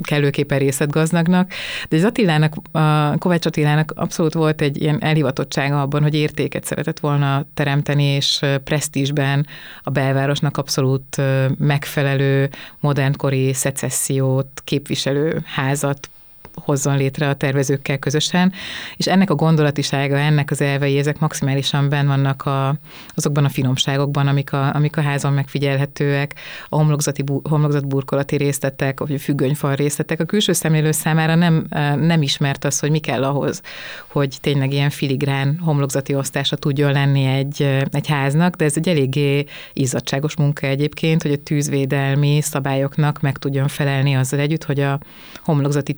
kellőképpen 0.01 0.59
részletgazdagnak, 0.59 1.51
de 1.89 1.97
az 1.97 2.03
Attilának, 2.03 2.55
a 2.71 3.17
Kovács 3.17 3.45
Attilának 3.45 3.93
abszolút 3.95 4.33
volt 4.33 4.61
egy 4.61 4.81
ilyen 4.81 5.01
elhivatottsága 5.01 5.81
abban, 5.81 6.01
hogy 6.01 6.13
értéket 6.13 6.65
szeretett 6.65 6.99
volna 6.99 7.45
teremteni, 7.53 8.03
és 8.03 8.39
presztízsben 8.63 9.47
a 9.83 9.89
belvárosnak 9.89 10.57
abszolút 10.57 11.21
megfelelő, 11.57 12.49
modernkori 12.79 13.53
szecessziót 13.53 14.61
képviselő 14.63 15.41
házat 15.45 16.09
hozzon 16.55 16.97
létre 16.97 17.29
a 17.29 17.33
tervezőkkel 17.33 17.97
közösen, 17.97 18.53
és 18.97 19.07
ennek 19.07 19.29
a 19.29 19.35
gondolatisága, 19.35 20.17
ennek 20.17 20.51
az 20.51 20.61
elvei, 20.61 20.97
ezek 20.97 21.19
maximálisan 21.19 21.89
benn 21.89 22.07
vannak 22.07 22.45
a, 22.45 22.75
azokban 23.15 23.45
a 23.45 23.49
finomságokban, 23.49 24.27
amik 24.27 24.53
a, 24.53 24.75
amik 24.75 24.97
a 24.97 25.01
házon 25.01 25.33
megfigyelhetőek, 25.33 26.35
a 26.69 26.75
homlokzati, 26.75 27.23
homlokzat 27.49 27.87
burkolati 27.87 28.35
részletek, 28.35 28.99
vagy 28.99 29.13
a 29.13 29.19
függönyfal 29.19 29.75
részletek. 29.75 30.19
A 30.19 30.25
külső 30.25 30.53
szemlélő 30.53 30.91
számára 30.91 31.35
nem, 31.35 31.65
nem 31.99 32.21
ismert 32.21 32.65
az, 32.65 32.79
hogy 32.79 32.91
mi 32.91 32.99
kell 32.99 33.23
ahhoz, 33.23 33.61
hogy 34.07 34.37
tényleg 34.41 34.73
ilyen 34.73 34.89
filigrán 34.89 35.59
homlokzati 35.59 36.15
osztása 36.15 36.55
tudjon 36.55 36.91
lenni 36.91 37.25
egy, 37.25 37.61
egy 37.91 38.07
háznak, 38.07 38.55
de 38.55 38.65
ez 38.65 38.73
egy 38.75 38.89
eléggé 38.89 39.45
izzadságos 39.73 40.35
munka 40.35 40.67
egyébként, 40.67 41.21
hogy 41.21 41.31
a 41.31 41.43
tűzvédelmi 41.43 42.41
szabályoknak 42.41 43.21
meg 43.21 43.37
tudjon 43.37 43.67
felelni 43.67 44.15
azzal 44.15 44.39
együtt, 44.39 44.63
hogy 44.63 44.79
a 44.79 44.99
homlokzati 45.43 45.93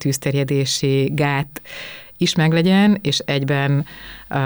tűzterjedési 0.46 1.12
gát 1.14 1.62
is 2.18 2.36
meglegyen, 2.36 2.98
és 3.02 3.20
egyben 3.20 3.86
uh, 4.30 4.38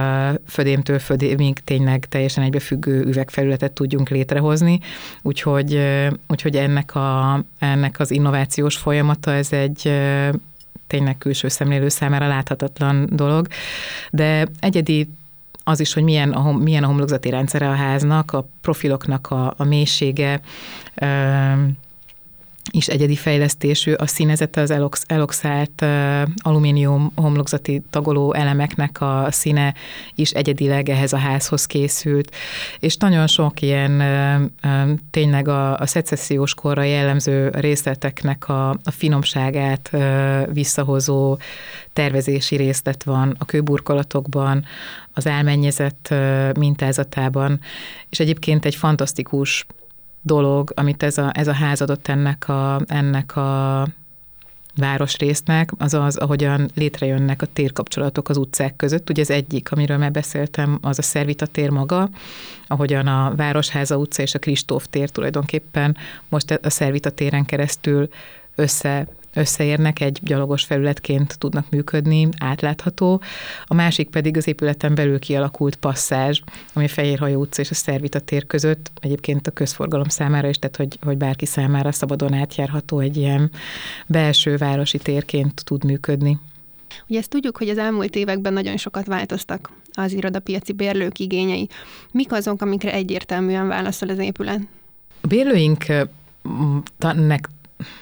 födémtől 0.47 0.99
födémig 0.99 1.59
tényleg 1.63 2.05
teljesen 2.05 2.43
egybefüggő 2.43 3.01
üvegfelületet 3.01 3.71
tudjunk 3.71 4.09
létrehozni. 4.09 4.79
Úgyhogy, 5.21 5.73
uh, 5.73 6.07
úgyhogy 6.27 6.55
ennek, 6.55 6.95
a, 6.95 7.43
ennek 7.59 7.99
az 7.99 8.11
innovációs 8.11 8.77
folyamata, 8.77 9.31
ez 9.31 9.53
egy 9.53 9.81
uh, 9.85 10.29
tényleg 10.87 11.17
külső 11.17 11.47
szemlélő 11.47 11.89
számára 11.89 12.27
láthatatlan 12.27 13.09
dolog, 13.11 13.47
de 14.11 14.47
egyedi 14.59 15.07
az 15.63 15.79
is, 15.79 15.93
hogy 15.93 16.03
milyen 16.03 16.31
a, 16.31 16.51
milyen 16.51 16.83
a 16.83 16.87
homlokzati 16.87 17.29
rendszere 17.29 17.69
a 17.69 17.75
háznak, 17.75 18.33
a 18.33 18.47
profiloknak 18.61 19.31
a, 19.31 19.53
a 19.57 19.63
mélysége, 19.63 20.39
is 22.71 22.87
egyedi 22.87 23.15
fejlesztésű, 23.15 23.93
a 23.93 24.07
színezete 24.07 24.61
az 24.61 24.71
elox, 24.71 25.03
eloxált 25.07 25.85
alumínium 26.37 27.11
homlokzati 27.15 27.81
tagoló 27.89 28.33
elemeknek 28.33 29.01
a 29.01 29.27
színe 29.29 29.73
is 30.15 30.31
egyedileg 30.31 30.89
ehhez 30.89 31.13
a 31.13 31.17
házhoz 31.17 31.65
készült, 31.65 32.35
és 32.79 32.97
nagyon 32.97 33.27
sok 33.27 33.61
ilyen 33.61 34.03
tényleg 35.11 35.47
a, 35.47 35.77
a 35.77 35.85
szecessziós 35.85 36.53
korra 36.53 36.83
jellemző 36.83 37.49
részleteknek 37.53 38.49
a, 38.49 38.69
a 38.69 38.91
finomságát 38.91 39.91
visszahozó 40.53 41.37
tervezési 41.93 42.55
részlet 42.55 43.03
van 43.03 43.35
a 43.37 43.45
kőburkolatokban, 43.45 44.65
az 45.13 45.25
elmennyezett 45.25 46.07
uh, 46.11 46.53
mintázatában, 46.53 47.59
és 48.09 48.19
egyébként 48.19 48.65
egy 48.65 48.75
fantasztikus 48.75 49.65
dolog, 50.21 50.71
amit 50.75 51.03
ez 51.03 51.17
a, 51.17 51.31
ez 51.33 51.47
a 51.47 51.53
ház 51.53 51.81
adott 51.81 52.07
ennek 52.07 52.49
a, 52.49 52.81
ennek 52.87 53.35
a 53.35 53.87
városrésznek, 54.75 55.71
az 55.77 55.93
az, 55.93 56.15
ahogyan 56.15 56.69
létrejönnek 56.75 57.41
a 57.41 57.45
térkapcsolatok 57.45 58.29
az 58.29 58.37
utcák 58.37 58.75
között. 58.75 59.09
Ugye 59.09 59.21
ez 59.21 59.29
egyik, 59.29 59.71
amiről 59.71 59.97
már 59.97 60.11
beszéltem, 60.11 60.79
az 60.81 60.99
a 60.99 61.01
Szervita 61.01 61.45
tér 61.45 61.69
maga, 61.69 62.09
ahogyan 62.67 63.07
a 63.07 63.33
Városháza 63.35 63.97
utca 63.97 64.21
és 64.21 64.33
a 64.33 64.39
Kristóf 64.39 64.87
tér 64.89 65.09
tulajdonképpen 65.09 65.97
most 66.29 66.51
a 66.51 66.69
Szervita 66.69 67.09
téren 67.09 67.45
keresztül 67.45 68.09
össze 68.55 69.07
összeérnek, 69.39 70.01
egy 70.01 70.19
gyalogos 70.21 70.63
felületként 70.63 71.37
tudnak 71.37 71.69
működni, 71.69 72.29
átlátható. 72.39 73.21
A 73.65 73.73
másik 73.73 74.09
pedig 74.09 74.37
az 74.37 74.47
épületen 74.47 74.95
belül 74.95 75.19
kialakult 75.19 75.75
passzázs, 75.75 76.41
ami 76.73 76.85
a 76.85 76.87
Fehérhajó 76.87 77.39
utca 77.39 77.61
és 77.61 77.69
a 77.71 77.73
Szervita 77.73 78.19
tér 78.19 78.45
között 78.45 78.91
egyébként 78.99 79.47
a 79.47 79.51
közforgalom 79.51 80.07
számára 80.07 80.47
is, 80.49 80.57
tehát 80.57 80.75
hogy, 80.75 80.97
hogy 81.01 81.17
bárki 81.17 81.45
számára 81.45 81.91
szabadon 81.91 82.33
átjárható 82.33 82.99
egy 82.99 83.17
ilyen 83.17 83.51
belső 84.07 84.57
városi 84.57 84.97
térként 84.97 85.63
tud 85.65 85.83
működni. 85.83 86.39
Ugye 87.07 87.19
ezt 87.19 87.29
tudjuk, 87.29 87.57
hogy 87.57 87.69
az 87.69 87.77
elmúlt 87.77 88.15
években 88.15 88.53
nagyon 88.53 88.77
sokat 88.77 89.05
változtak 89.05 89.71
az 89.93 90.13
irodapiaci 90.13 90.73
bérlők 90.73 91.19
igényei. 91.19 91.67
Mik 92.11 92.31
azok, 92.31 92.61
amikre 92.61 92.93
egyértelműen 92.93 93.67
válaszol 93.67 94.09
az 94.09 94.17
épület? 94.17 94.59
A 95.21 95.27
bérlőinknek 95.27 96.09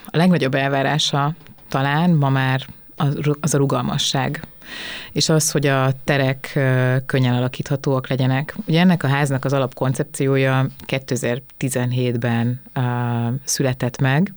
a 0.06 0.16
legnagyobb 0.16 0.54
elvárása 0.54 1.34
talán 1.68 2.10
ma 2.10 2.28
már 2.28 2.66
az 3.40 3.54
a 3.54 3.58
rugalmasság, 3.58 4.46
és 5.12 5.28
az, 5.28 5.50
hogy 5.50 5.66
a 5.66 5.92
terek 6.04 6.58
könnyen 7.06 7.34
alakíthatóak 7.34 8.08
legyenek. 8.08 8.54
Ugye 8.66 8.80
ennek 8.80 9.02
a 9.02 9.08
háznak 9.08 9.44
az 9.44 9.52
alapkoncepciója 9.52 10.66
2017-ben 10.86 12.60
született 13.44 14.00
meg, 14.00 14.34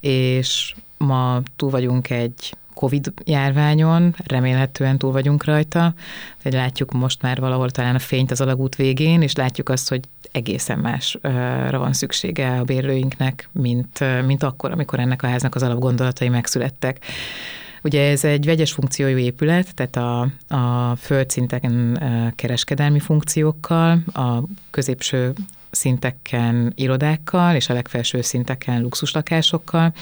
és 0.00 0.74
ma 0.96 1.40
túl 1.56 1.70
vagyunk 1.70 2.10
egy 2.10 2.54
Covid 2.74 3.12
járványon, 3.24 4.14
remélhetően 4.26 4.98
túl 4.98 5.12
vagyunk 5.12 5.44
rajta, 5.44 5.94
hogy 6.42 6.52
látjuk 6.52 6.92
most 6.92 7.22
már 7.22 7.40
valahol 7.40 7.70
talán 7.70 7.94
a 7.94 7.98
fényt 7.98 8.30
az 8.30 8.40
alagút 8.40 8.76
végén, 8.76 9.22
és 9.22 9.34
látjuk 9.34 9.68
azt, 9.68 9.88
hogy 9.88 10.00
egészen 10.32 10.78
másra 10.78 11.78
van 11.78 11.92
szüksége 11.92 12.58
a 12.58 12.64
bérlőinknek, 12.64 13.48
mint, 13.52 14.24
mint 14.26 14.42
akkor, 14.42 14.70
amikor 14.70 15.00
ennek 15.00 15.22
a 15.22 15.26
háznak 15.26 15.54
az 15.54 15.62
alapgondolatai 15.62 16.28
megszülettek. 16.28 17.04
Ugye 17.82 18.10
ez 18.10 18.24
egy 18.24 18.44
vegyes 18.44 18.72
funkciójú 18.72 19.16
épület, 19.16 19.74
tehát 19.74 19.96
a, 19.96 20.20
a 20.56 20.96
földszinten 20.96 21.98
kereskedelmi 22.36 22.98
funkciókkal, 22.98 24.02
a 24.12 24.42
középső 24.70 25.32
szinteken 25.70 26.72
irodákkal, 26.74 27.54
és 27.54 27.68
a 27.68 27.74
legfelső 27.74 28.20
szinteken 28.20 28.80
luxuslakásokkal, 28.80 29.94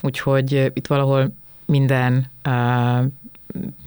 úgyhogy 0.00 0.70
itt 0.74 0.86
valahol 0.86 1.32
minden 1.64 2.30
uh, 2.48 3.06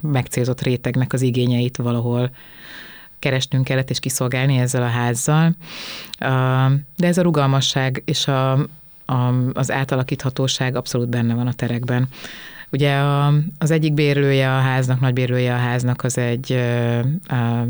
megcélzott 0.01 0.61
rétegnek 0.61 1.13
az 1.13 1.21
igényeit 1.21 1.77
valahol 1.77 2.31
keresnünk 3.23 3.63
kellett 3.63 3.89
és 3.89 3.99
kiszolgálni 3.99 4.57
ezzel 4.57 4.83
a 4.83 4.87
házzal. 4.87 5.55
De 6.97 7.07
ez 7.07 7.17
a 7.17 7.21
rugalmasság 7.21 8.01
és 8.05 8.27
a, 8.27 8.51
a, 9.05 9.33
az 9.53 9.71
átalakíthatóság 9.71 10.75
abszolút 10.75 11.09
benne 11.09 11.33
van 11.33 11.47
a 11.47 11.53
terekben. 11.53 12.07
Ugye 12.71 12.95
a, 12.95 13.33
az 13.57 13.71
egyik 13.71 13.93
bérlője 13.93 14.55
a 14.55 14.59
háznak, 14.59 14.99
nagy 14.99 15.13
bérlője 15.13 15.53
a 15.53 15.57
háznak 15.57 16.03
az 16.03 16.17
egy 16.17 16.51
a 17.27 17.65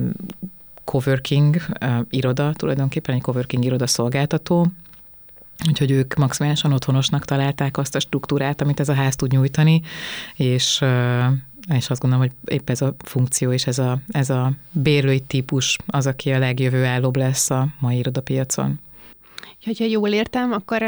coworking 0.84 1.56
a 1.80 1.86
iroda, 2.10 2.54
tulajdonképpen 2.54 3.16
egy 3.16 3.22
coworking 3.22 3.64
iroda 3.64 3.88
szolgáltató, 3.88 4.68
Úgyhogy 5.68 5.92
ők 5.92 6.16
maximálisan 6.16 6.74
otthonosnak 6.74 7.26
találták 7.26 7.78
azt 7.78 7.96
a 7.96 8.00
struktúrát, 8.00 8.62
amit 8.62 8.80
ez 8.80 8.90
a 8.90 8.94
ház 8.94 9.16
tud 9.16 9.32
nyújtani, 9.32 9.82
és 10.36 10.84
és 11.70 11.90
azt 11.90 12.02
gondolom, 12.02 12.26
hogy 12.26 12.56
épp 12.56 12.70
ez 12.70 12.82
a 12.82 12.96
funkció 12.98 13.52
és 13.52 13.68
ez 13.68 13.80
a, 13.80 14.00
ez 14.08 14.30
a 14.30 14.52
bérlői 14.72 15.20
típus 15.20 15.78
az, 15.86 16.08
aki 16.08 16.32
a 16.32 16.40
legjövő 16.40 16.86
állóbb 16.86 17.16
lesz 17.16 17.50
a 17.50 17.68
mai 17.80 17.98
irodapiacon. 17.98 18.80
Hogyha 19.66 19.86
jól 19.86 20.10
értem, 20.10 20.52
akkor 20.52 20.84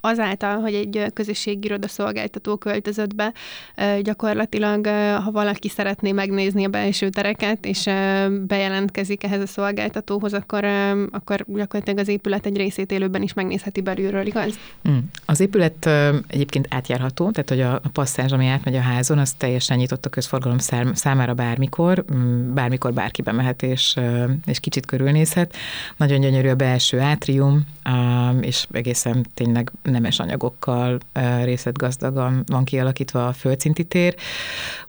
azáltal, 0.00 0.60
hogy 0.60 0.74
egy 0.74 1.04
közösségi 1.14 1.66
irodaszolgáltató 1.66 2.56
költözött 2.56 3.14
be, 3.14 3.32
gyakorlatilag, 4.02 4.86
ha 5.24 5.30
valaki 5.30 5.68
szeretné 5.68 6.12
megnézni 6.12 6.64
a 6.64 6.68
belső 6.68 7.08
tereket, 7.08 7.66
és 7.66 7.84
bejelentkezik 8.46 9.24
ehhez 9.24 9.40
a 9.40 9.46
szolgáltatóhoz, 9.46 10.32
akkor, 10.32 10.64
akkor 11.10 11.44
gyakorlatilag 11.46 11.98
az 11.98 12.08
épület 12.08 12.46
egy 12.46 12.56
részét 12.56 12.92
élőben 12.92 13.22
is 13.22 13.32
megnézheti 13.32 13.80
belülről, 13.80 14.26
igaz? 14.26 14.58
Mm. 14.88 14.98
Az 15.24 15.40
épület 15.40 15.88
egyébként 16.26 16.66
átjárható, 16.70 17.30
tehát 17.30 17.48
hogy 17.48 17.60
a 17.60 17.88
passzázs, 17.92 18.32
ami 18.32 18.46
átmegy 18.46 18.76
a 18.76 18.80
házon, 18.80 19.18
az 19.18 19.32
teljesen 19.32 19.76
nyitott 19.76 20.06
a 20.06 20.08
közforgalom 20.08 20.58
számára 20.92 21.34
bármikor, 21.34 22.04
mm, 22.14 22.54
bármikor 22.54 22.92
bárki 22.92 23.22
bemehet 23.22 23.62
és, 23.62 23.96
és 24.46 24.60
kicsit 24.60 24.86
körülnézhet. 24.86 25.56
Nagyon 25.96 26.20
gyönyörű 26.20 26.48
a 26.48 26.54
belső 26.54 27.00
átrium, 27.00 27.66
és 28.40 28.66
egészen 28.70 29.26
tényleg 29.34 29.72
nemes 29.82 30.18
anyagokkal 30.18 30.98
részletgazdagan 31.42 32.42
van 32.46 32.64
kialakítva 32.64 33.26
a 33.26 33.32
földszinti 33.32 33.84
tér. 33.84 34.14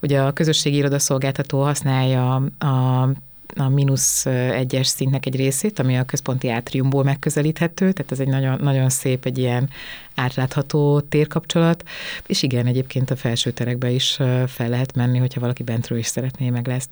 Ugye 0.02 0.20
a 0.20 0.32
közösségi 0.32 0.76
irodaszolgáltató 0.76 1.62
használja 1.62 2.34
a 2.58 3.08
a 3.56 3.68
mínusz 3.68 4.26
egyes 4.26 4.86
szintnek 4.86 5.26
egy 5.26 5.36
részét, 5.36 5.78
ami 5.78 5.98
a 5.98 6.04
központi 6.04 6.48
átriumból 6.48 7.04
megközelíthető, 7.04 7.92
tehát 7.92 8.12
ez 8.12 8.20
egy 8.20 8.28
nagyon, 8.28 8.58
nagyon 8.60 8.88
szép, 8.88 9.24
egy 9.24 9.38
ilyen 9.38 9.68
átlátható 10.14 11.00
térkapcsolat, 11.00 11.84
és 12.26 12.42
igen, 12.42 12.66
egyébként 12.66 13.10
a 13.10 13.16
felső 13.16 13.50
terekbe 13.50 13.90
is 13.90 14.18
fel 14.46 14.68
lehet 14.68 14.94
menni, 14.94 15.18
hogyha 15.18 15.40
valaki 15.40 15.62
bentről 15.62 15.98
is 15.98 16.06
szeretné 16.06 16.50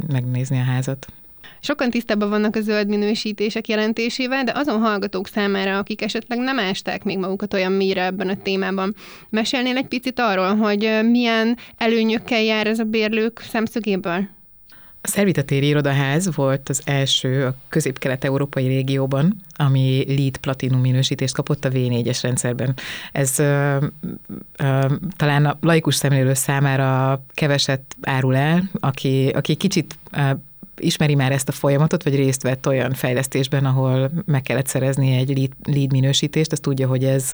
megnézni 0.09 0.59
a 0.59 0.64
házat. 0.64 1.07
Sokan 1.61 1.90
tisztában 1.90 2.29
vannak 2.29 2.57
a 2.57 2.61
zöld 2.61 2.88
minősítések 2.88 3.68
jelentésével, 3.68 4.44
de 4.44 4.53
azon 4.55 4.81
hallgatók 4.81 5.29
számára, 5.29 5.79
akik 5.79 6.03
esetleg 6.03 6.38
nem 6.38 6.59
ásták 6.59 7.05
még 7.05 7.18
magukat 7.18 7.55
olyan 7.55 7.73
mélyre 7.73 8.05
ebben 8.05 8.29
a 8.29 8.42
témában, 8.42 8.94
mesélnél 9.29 9.77
egy 9.77 9.88
picit 9.88 10.21
arról, 10.21 10.57
hogy 10.57 10.99
milyen 11.11 11.57
előnyökkel 11.77 12.42
jár 12.42 12.66
ez 12.66 12.79
a 12.79 12.85
bérlők 12.85 13.40
szemszögéből? 13.51 14.29
Szervitatéri 15.03 15.66
irodaház 15.66 16.35
volt 16.35 16.68
az 16.68 16.83
első 16.85 17.47
a 17.47 17.55
közép-kelet-európai 17.68 18.66
régióban, 18.66 19.37
ami 19.57 20.05
LEED 20.07 20.37
platinum 20.37 20.81
minősítést 20.81 21.35
kapott 21.35 21.64
a 21.64 21.68
V4-es 21.68 22.18
rendszerben. 22.23 22.75
Ez 23.12 23.38
ö, 23.38 23.77
ö, 24.57 24.87
talán 25.16 25.47
a 25.47 25.59
laikus 25.61 25.94
szemlélő 25.94 26.35
számára 26.35 27.23
keveset 27.35 27.97
árul 28.03 28.37
el, 28.37 28.71
aki, 28.81 29.29
aki 29.29 29.55
kicsit 29.55 29.99
ismeri 30.79 31.14
már 31.14 31.33
ezt 31.33 31.49
a 31.49 31.53
folyamatot, 31.53 32.03
vagy 32.03 32.14
részt 32.14 32.43
vett 32.43 32.67
olyan 32.67 32.93
fejlesztésben, 32.93 33.64
ahol 33.64 34.11
meg 34.25 34.43
kellett 34.43 34.67
szerezni 34.67 35.17
egy 35.17 35.37
lead, 35.37 35.51
lead 35.64 35.93
minősítést, 35.93 36.53
azt 36.53 36.62
tudja, 36.62 36.88
hogy 36.88 37.05
ez 37.05 37.33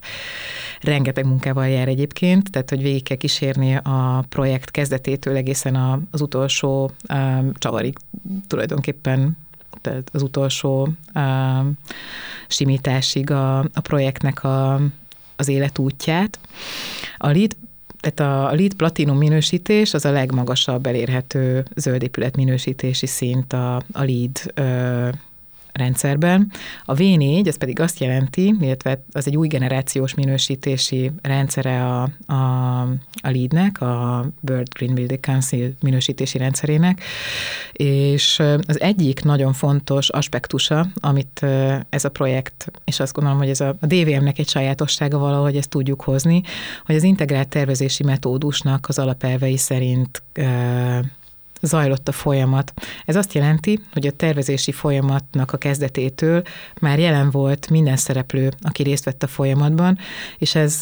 rengeteg 0.80 1.26
munkával 1.26 1.68
jár 1.68 1.88
egyébként, 1.88 2.50
tehát 2.50 2.70
hogy 2.70 2.83
végig 2.83 3.02
kell 3.02 3.16
kísérni 3.16 3.76
a 3.76 4.24
projekt 4.28 4.70
kezdetétől 4.70 5.37
egészen 5.37 6.07
az 6.11 6.20
utolsó 6.20 6.90
um, 7.09 7.52
csavarig 7.54 7.96
tulajdonképpen 8.46 9.37
tehát 9.80 10.11
az 10.12 10.22
utolsó 10.22 10.88
um, 11.14 11.72
simításig 12.48 13.30
a, 13.30 13.59
a 13.59 13.80
projektnek 13.83 14.44
a, 14.44 14.80
az 15.37 15.48
életútját. 15.48 16.38
A 17.16 17.26
lead 17.26 17.57
tehát 18.04 18.50
a 18.50 18.54
LEED 18.54 18.74
Platinum 18.74 19.16
minősítés 19.16 19.94
az 19.94 20.04
a 20.04 20.10
legmagasabb 20.10 20.86
elérhető 20.86 21.64
zöldépület 21.76 22.36
minősítési 22.36 23.06
szint 23.06 23.52
a, 23.52 23.76
a 23.76 23.82
LEED 23.92 24.52
rendszerben. 25.74 26.50
A 26.84 26.94
V4, 26.94 27.46
ez 27.46 27.56
pedig 27.56 27.80
azt 27.80 27.98
jelenti, 28.00 28.54
illetve 28.60 29.04
az 29.12 29.26
egy 29.26 29.37
új 29.37 29.48
generációs 29.48 30.14
minősítési 30.14 31.10
rendszere 31.22 31.87
a, 31.87 32.02
a, 32.26 32.80
a 33.22 33.30
LEED-nek, 33.30 33.80
a 33.80 34.26
World 34.48 34.68
Green 34.74 34.94
Building 34.94 35.20
Council 35.20 35.72
minősítési 35.80 36.38
rendszerének, 36.38 37.02
és 37.72 38.42
az 38.66 38.80
egyik 38.80 39.22
nagyon 39.24 39.52
fontos 39.52 40.08
aspektusa, 40.08 40.87
amit 41.00 41.46
ez 41.88 42.04
a 42.04 42.08
projekt, 42.08 42.70
és 42.84 43.00
azt 43.00 43.12
gondolom, 43.12 43.38
hogy 43.38 43.48
ez 43.48 43.60
a, 43.60 43.76
a 43.80 43.87
DVM-nek 43.87 44.38
egy 44.38 44.48
sajátossága 44.48 45.18
valahogy 45.18 45.56
ezt 45.56 45.68
tudjuk 45.68 46.02
hozni, 46.02 46.42
hogy 46.84 46.94
az 46.94 47.02
integrált 47.02 47.48
tervezési 47.48 48.02
metódusnak 48.02 48.88
az 48.88 48.98
alapelvei 48.98 49.56
szerint 49.56 50.22
zajlott 51.64 52.09
a 52.09 52.12
folyamat. 52.12 52.72
Ez 53.05 53.16
azt 53.16 53.33
jelenti, 53.33 53.81
hogy 53.92 54.07
a 54.07 54.11
tervezési 54.11 54.72
folyamatnak 54.72 55.53
a 55.53 55.57
kezdetétől 55.57 56.42
már 56.81 56.98
jelen 56.98 57.31
volt 57.31 57.70
minden 57.70 57.96
szereplő, 57.96 58.50
aki 58.62 58.83
részt 58.83 59.05
vett 59.05 59.22
a 59.22 59.27
folyamatban, 59.27 59.98
és 60.38 60.55
ez, 60.55 60.81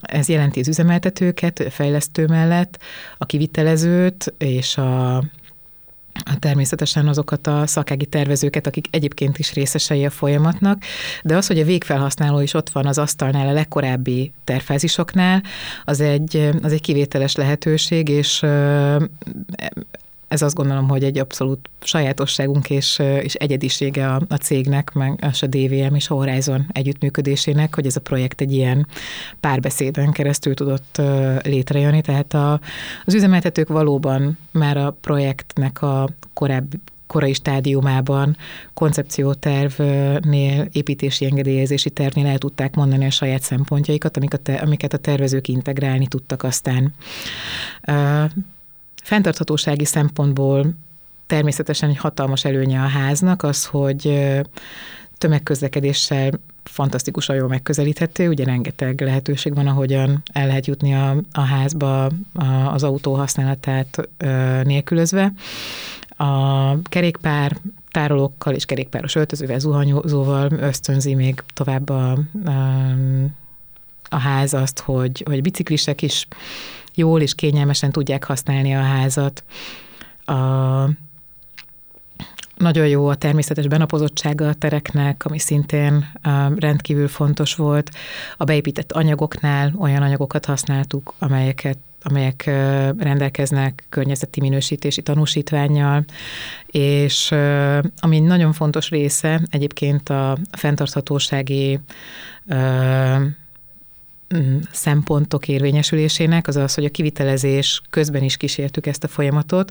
ez 0.00 0.28
jelenti 0.28 0.60
az 0.60 0.68
üzemeltetőket, 0.68 1.58
a 1.58 1.70
fejlesztő 1.70 2.26
mellett, 2.26 2.78
a 3.18 3.26
kivitelezőt 3.26 4.34
és 4.38 4.76
a 4.76 5.22
természetesen 6.38 7.08
azokat 7.08 7.46
a 7.46 7.66
szakági 7.66 8.06
tervezőket, 8.06 8.66
akik 8.66 8.86
egyébként 8.90 9.38
is 9.38 9.52
részesei 9.52 10.04
a 10.04 10.10
folyamatnak, 10.10 10.82
de 11.22 11.36
az, 11.36 11.46
hogy 11.46 11.58
a 11.60 11.64
végfelhasználó 11.64 12.40
is 12.40 12.54
ott 12.54 12.70
van 12.70 12.86
az 12.86 12.98
asztalnál 12.98 13.48
a 13.48 13.52
legkorábbi 13.52 14.32
tervfázisoknál, 14.44 15.42
az 15.84 16.00
egy, 16.00 16.50
az 16.62 16.72
egy 16.72 16.80
kivételes 16.80 17.34
lehetőség, 17.34 18.08
és 18.08 18.44
ez 20.30 20.42
azt 20.42 20.54
gondolom, 20.54 20.88
hogy 20.88 21.04
egy 21.04 21.18
abszolút 21.18 21.70
sajátosságunk 21.80 22.70
és, 22.70 22.98
és 23.22 23.34
egyedisége 23.34 24.12
a, 24.12 24.20
a 24.28 24.34
cégnek, 24.34 24.92
meg 24.92 25.18
a 25.40 25.46
DVM 25.46 25.94
és 25.94 26.10
a 26.10 26.14
Horizon 26.14 26.66
együttműködésének, 26.72 27.74
hogy 27.74 27.86
ez 27.86 27.96
a 27.96 28.00
projekt 28.00 28.40
egy 28.40 28.52
ilyen 28.52 28.86
párbeszéden 29.40 30.12
keresztül 30.12 30.54
tudott 30.54 31.00
létrejönni. 31.42 32.00
Tehát 32.00 32.34
a, 32.34 32.60
az 33.04 33.14
üzemeltetők 33.14 33.68
valóban 33.68 34.38
már 34.50 34.76
a 34.76 34.96
projektnek 35.00 35.82
a 35.82 36.08
korábbi 36.32 36.76
korai 37.06 37.32
stádiumában 37.32 38.36
koncepciótervnél, 38.74 40.68
építési 40.72 41.24
engedélyezési 41.24 41.90
tervnél 41.90 42.26
el 42.26 42.38
tudták 42.38 42.74
mondani 42.74 43.04
a 43.04 43.10
saját 43.10 43.42
szempontjaikat, 43.42 44.18
amiket 44.60 44.92
a 44.92 44.96
tervezők 44.98 45.48
integrálni 45.48 46.06
tudtak 46.06 46.42
aztán. 46.42 46.94
Fenntarthatósági 49.02 49.84
szempontból 49.84 50.74
természetesen 51.26 51.90
egy 51.90 51.96
hatalmas 51.96 52.44
előnye 52.44 52.80
a 52.80 52.86
háznak 52.86 53.42
az, 53.42 53.64
hogy 53.66 54.30
tömegközlekedéssel 55.18 56.30
fantasztikusan 56.64 57.36
jól 57.36 57.48
megközelíthető, 57.48 58.28
ugye 58.28 58.44
rengeteg 58.44 59.00
lehetőség 59.00 59.54
van, 59.54 59.66
ahogyan 59.66 60.22
el 60.32 60.46
lehet 60.46 60.66
jutni 60.66 60.94
a, 60.94 61.16
a 61.32 61.40
házba 61.40 62.04
a, 62.04 62.44
az 62.72 62.82
autó 62.82 63.14
használatát 63.14 64.08
ö, 64.16 64.60
nélkülözve. 64.62 65.32
A 66.16 66.82
kerékpár 66.82 67.56
tárolókkal 67.90 68.54
és 68.54 68.64
kerékpáros 68.64 69.14
öltözővel, 69.14 69.58
zuhanyozóval 69.58 70.50
ösztönzi 70.52 71.14
még 71.14 71.42
tovább 71.54 71.88
a, 71.88 72.12
a, 72.44 72.94
a 74.08 74.18
ház 74.18 74.54
azt, 74.54 74.80
hogy, 74.80 75.22
hogy 75.26 75.42
biciklisek 75.42 76.02
is 76.02 76.26
jól 76.94 77.20
és 77.20 77.34
kényelmesen 77.34 77.92
tudják 77.92 78.24
használni 78.24 78.74
a 78.74 78.82
házat. 78.82 79.44
A, 80.24 80.34
nagyon 82.56 82.86
jó 82.86 83.06
a 83.08 83.14
természetes 83.14 83.66
benapozottsága 83.66 84.48
a 84.48 84.54
tereknek, 84.54 85.24
ami 85.24 85.38
szintén 85.38 86.10
rendkívül 86.56 87.08
fontos 87.08 87.54
volt. 87.54 87.90
A 88.36 88.44
beépített 88.44 88.92
anyagoknál 88.92 89.74
olyan 89.78 90.02
anyagokat 90.02 90.44
használtuk, 90.44 91.14
amelyeket 91.18 91.78
amelyek 92.02 92.44
rendelkeznek 92.98 93.84
környezeti 93.88 94.40
minősítési 94.40 95.02
tanúsítványjal, 95.02 96.04
és 96.66 97.30
ami 97.96 98.20
nagyon 98.20 98.52
fontos 98.52 98.90
része 98.90 99.40
egyébként 99.50 100.08
a 100.08 100.36
fenntarthatósági 100.50 101.80
szempontok 104.72 105.48
érvényesülésének, 105.48 106.48
az 106.48 106.56
az, 106.56 106.74
hogy 106.74 106.84
a 106.84 106.90
kivitelezés 106.90 107.82
közben 107.90 108.22
is 108.22 108.36
kísértük 108.36 108.86
ezt 108.86 109.04
a 109.04 109.08
folyamatot, 109.08 109.70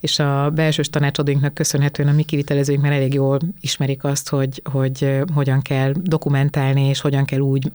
és 0.00 0.18
a 0.18 0.50
belsős 0.50 0.90
tanácsadóinknak 0.90 1.54
köszönhetően 1.54 2.08
a 2.08 2.12
mi 2.12 2.22
kivitelezőink 2.22 2.82
már 2.82 2.92
elég 2.92 3.14
jól 3.14 3.38
ismerik 3.60 4.04
azt, 4.04 4.28
hogy, 4.28 4.62
hogy 4.64 5.22
hogyan 5.34 5.62
kell 5.62 5.92
dokumentálni, 6.02 6.88
és 6.88 7.00
hogyan 7.00 7.24
kell 7.24 7.40
úgy 7.40 7.72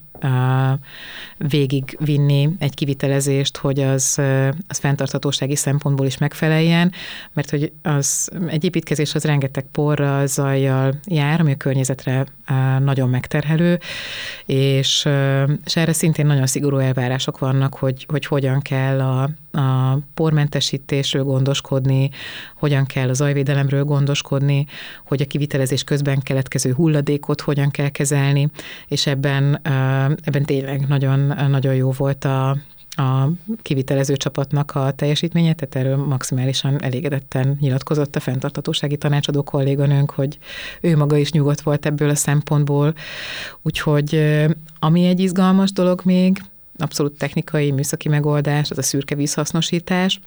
végigvinni 1.38 2.50
egy 2.60 2.74
kivitelezést, 2.74 3.58
hogy 3.58 3.80
az, 3.80 4.22
az 4.68 4.78
fenntarthatósági 4.78 5.56
szempontból 5.56 6.06
is 6.06 6.18
megfeleljen, 6.18 6.92
mert 7.34 7.50
hogy 7.50 7.72
az, 7.82 8.30
egy 8.48 8.64
építkezés 8.64 9.16
az 9.16 9.24
rengeteg 9.24 9.66
porral, 9.72 10.28
zajjal 10.28 10.94
jár, 11.06 11.40
ami 11.40 11.52
a 11.52 11.58
környezetre 11.58 12.26
nagyon 12.80 13.10
megterhelő, 13.10 13.80
és, 14.46 15.08
és 15.66 15.76
erre 15.76 15.94
szintén 15.94 16.26
nagyon 16.26 16.48
szigorú 16.48 16.78
elvárások 16.78 17.40
vannak, 17.40 17.76
hogy, 17.76 18.06
hogy 18.08 18.26
hogyan 18.26 18.62
kell 18.62 19.02
a, 19.02 19.30
a 19.58 20.00
pormentesítésről 20.14 21.24
gondoskodni, 21.24 22.10
hogyan 22.56 22.86
kell 22.86 23.10
a 23.10 23.14
zajvédelemről 23.14 23.84
gondoskodni, 23.84 24.66
hogy 25.06 25.22
a 25.22 25.26
kivitelezés 25.26 25.84
közben 25.84 26.20
keletkező 26.20 26.74
hulladékot 26.74 27.42
hogyan 27.42 27.72
kell 27.72 27.90
kezelni, 27.90 28.50
és 28.88 29.08
ebben, 29.08 29.60
ebben 30.24 30.44
tényleg 30.46 30.88
nagyon, 30.88 31.34
nagyon 31.50 31.76
jó 31.76 31.92
volt 31.92 32.26
a, 32.26 32.50
a 32.90 33.30
kivitelező 33.62 34.18
csapatnak 34.18 34.72
a 34.76 34.92
teljesítménye, 34.92 35.54
tehát 35.54 35.76
erről 35.76 36.06
maximálisan 36.06 36.84
elégedetten 36.84 37.58
nyilatkozott 37.60 38.16
a 38.16 38.20
fenntartatósági 38.20 38.98
tanácsadó 38.98 39.44
kolléganőnk, 39.44 40.12
hogy 40.12 40.38
ő 40.82 40.98
maga 40.98 41.18
is 41.18 41.32
nyugodt 41.32 41.62
volt 41.62 41.86
ebből 41.86 42.10
a 42.10 42.16
szempontból. 42.16 42.94
Úgyhogy 43.62 44.36
ami 44.80 45.06
egy 45.06 45.20
izgalmas 45.20 45.72
dolog 45.72 46.02
még, 46.04 46.42
abszolút 46.78 47.18
technikai, 47.18 47.72
műszaki 47.72 48.10
megoldás, 48.10 48.72
az 48.72 48.78
a 48.78 48.82
szürke 48.82 49.16
vízhasznosítás. 49.16 50.20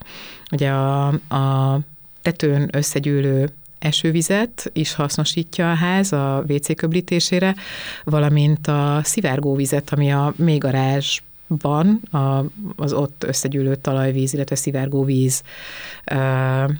Ugye 0.51 0.69
a, 0.69 1.07
a 1.07 1.79
tetőn 2.21 2.69
összegyűlő 2.71 3.49
esővizet 3.79 4.69
is 4.73 4.93
hasznosítja 4.93 5.71
a 5.71 5.75
ház 5.75 6.11
a 6.13 6.43
WC 6.47 6.75
köblítésére, 6.75 7.55
valamint 8.03 8.67
a 8.67 8.99
szivárgóvizet, 9.03 9.93
ami 9.93 10.11
a 10.11 10.33
mélygarázs 10.35 11.19
van 11.59 12.01
a, 12.11 12.45
az 12.75 12.93
ott 12.93 13.23
összegyűlő 13.23 13.75
talajvíz, 13.75 14.33
illetve 14.33 14.55
szivárgóvíz 14.55 15.43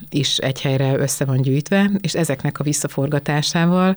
is 0.09 0.37
egy 0.37 0.61
helyre 0.61 0.97
össze 0.97 1.25
van 1.25 1.41
gyűjtve, 1.41 1.91
és 2.01 2.13
ezeknek 2.13 2.59
a 2.59 2.63
visszaforgatásával 2.63 3.95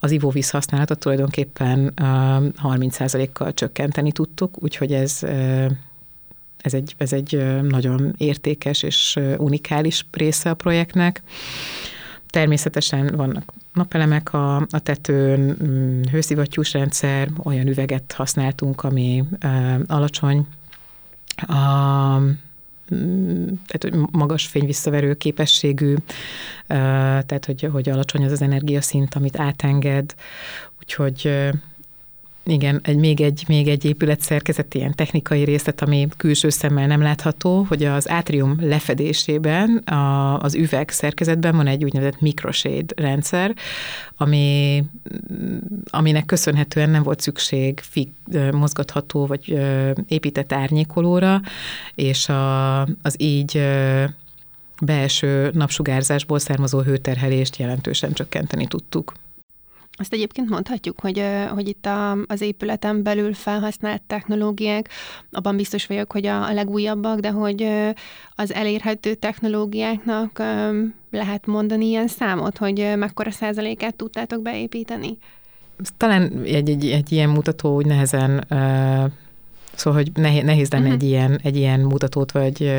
az 0.00 0.10
ivóvíz 0.10 0.50
használatot 0.50 0.98
tulajdonképpen 0.98 1.78
uh, 1.78 2.74
30%-kal 2.74 3.54
csökkenteni 3.54 4.12
tudtuk, 4.12 4.62
úgyhogy 4.62 4.92
ez 4.92 5.22
ez 6.66 6.74
egy, 6.74 6.94
ez 6.96 7.12
egy 7.12 7.62
nagyon 7.62 8.14
értékes 8.18 8.82
és 8.82 9.18
unikális 9.36 10.06
része 10.12 10.50
a 10.50 10.54
projektnek. 10.54 11.22
Természetesen 12.30 13.16
vannak 13.16 13.52
napelemek 13.76 14.32
a, 14.32 14.56
a 14.56 14.78
tetőn, 14.82 15.56
mm, 15.64 16.02
hőszivattyús 16.10 16.72
rendszer, 16.72 17.28
olyan 17.42 17.66
üveget 17.66 18.12
használtunk, 18.12 18.84
ami 18.84 19.24
alacsony 19.86 20.46
a 21.36 22.20
tehát 23.66 23.78
hogy 23.80 23.94
magas 24.10 24.46
fényvisszaverő 24.46 25.14
képességű, 25.14 25.94
tehát 26.66 27.44
hogy, 27.44 27.68
hogy 27.72 27.88
alacsony 27.88 28.24
az 28.24 28.32
az 28.32 28.42
energiaszint, 28.42 29.14
amit 29.14 29.38
átenged, 29.38 30.14
úgyhogy 30.78 31.50
igen, 32.46 32.80
egy, 32.82 32.96
még, 32.96 33.20
egy, 33.20 33.44
még 33.48 33.68
egy 33.68 33.84
épület 33.84 34.20
szerkezet, 34.20 34.74
ilyen 34.74 34.94
technikai 34.94 35.44
részlet, 35.44 35.82
ami 35.82 36.08
külső 36.16 36.48
szemmel 36.48 36.86
nem 36.86 37.02
látható, 37.02 37.66
hogy 37.68 37.84
az 37.84 38.08
átrium 38.08 38.56
lefedésében, 38.60 39.76
a, 39.76 40.38
az 40.38 40.54
üveg 40.54 40.90
szerkezetben 40.90 41.56
van 41.56 41.66
egy 41.66 41.84
úgynevezett 41.84 42.20
microshade 42.20 42.94
rendszer, 42.96 43.54
ami, 44.16 44.84
aminek 45.90 46.24
köszönhetően 46.24 46.90
nem 46.90 47.02
volt 47.02 47.20
szükség 47.20 47.80
fig, 47.80 48.08
mozgatható 48.52 49.26
vagy 49.26 49.58
épített 50.08 50.52
árnyékolóra, 50.52 51.40
és 51.94 52.28
a, 52.28 52.80
az 52.82 53.14
így 53.16 53.62
belső 54.82 55.50
napsugárzásból 55.52 56.38
származó 56.38 56.80
hőterhelést 56.80 57.56
jelentősen 57.56 58.12
csökkenteni 58.12 58.66
tudtuk. 58.66 59.12
Azt 59.98 60.12
egyébként 60.12 60.48
mondhatjuk, 60.48 61.00
hogy, 61.00 61.22
hogy 61.48 61.68
itt 61.68 61.86
a, 61.86 62.12
az 62.26 62.40
épületen 62.40 63.02
belül 63.02 63.34
felhasznált 63.34 64.02
technológiák, 64.02 64.88
abban 65.30 65.56
biztos 65.56 65.86
vagyok, 65.86 66.12
hogy 66.12 66.26
a, 66.26 66.48
a 66.48 66.52
legújabbak, 66.52 67.20
de 67.20 67.30
hogy 67.30 67.68
az 68.34 68.54
elérhető 68.54 69.14
technológiáknak 69.14 70.42
lehet 71.10 71.46
mondani 71.46 71.86
ilyen 71.86 72.08
számot, 72.08 72.58
hogy 72.58 72.92
mekkora 72.96 73.30
százalékát 73.30 73.94
tudtátok 73.94 74.42
beépíteni? 74.42 75.18
Talán 75.96 76.42
egy, 76.44 76.70
egy, 76.70 76.86
egy 76.86 77.12
ilyen 77.12 77.28
mutató 77.28 77.74
úgy 77.74 77.86
nehezen, 77.86 78.44
szóval, 79.74 80.02
hogy 80.02 80.10
nehéz, 80.14 80.42
nehéz 80.42 80.70
lenne 80.70 80.84
uh-huh. 80.84 81.02
egy, 81.02 81.08
ilyen, 81.08 81.40
egy 81.42 81.56
ilyen 81.56 81.80
mutatót 81.80 82.32
vagy 82.32 82.72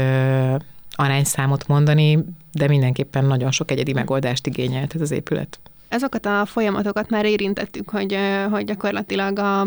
arányszámot 0.92 1.68
mondani, 1.68 2.26
de 2.52 2.68
mindenképpen 2.68 3.26
nagyon 3.26 3.52
sok 3.52 3.72
egyedi 3.72 3.94
megoldást 3.94 4.48
igényelt 4.48 4.96
ez 4.96 5.02
az 5.02 5.12
épület. 5.12 5.60
Ezeket 5.90 6.26
a 6.26 6.46
folyamatokat 6.46 7.10
már 7.10 7.26
érintettük, 7.26 7.90
hogy, 7.90 8.18
hogy 8.52 8.66
gyakorlatilag 8.66 9.40
a, 9.40 9.60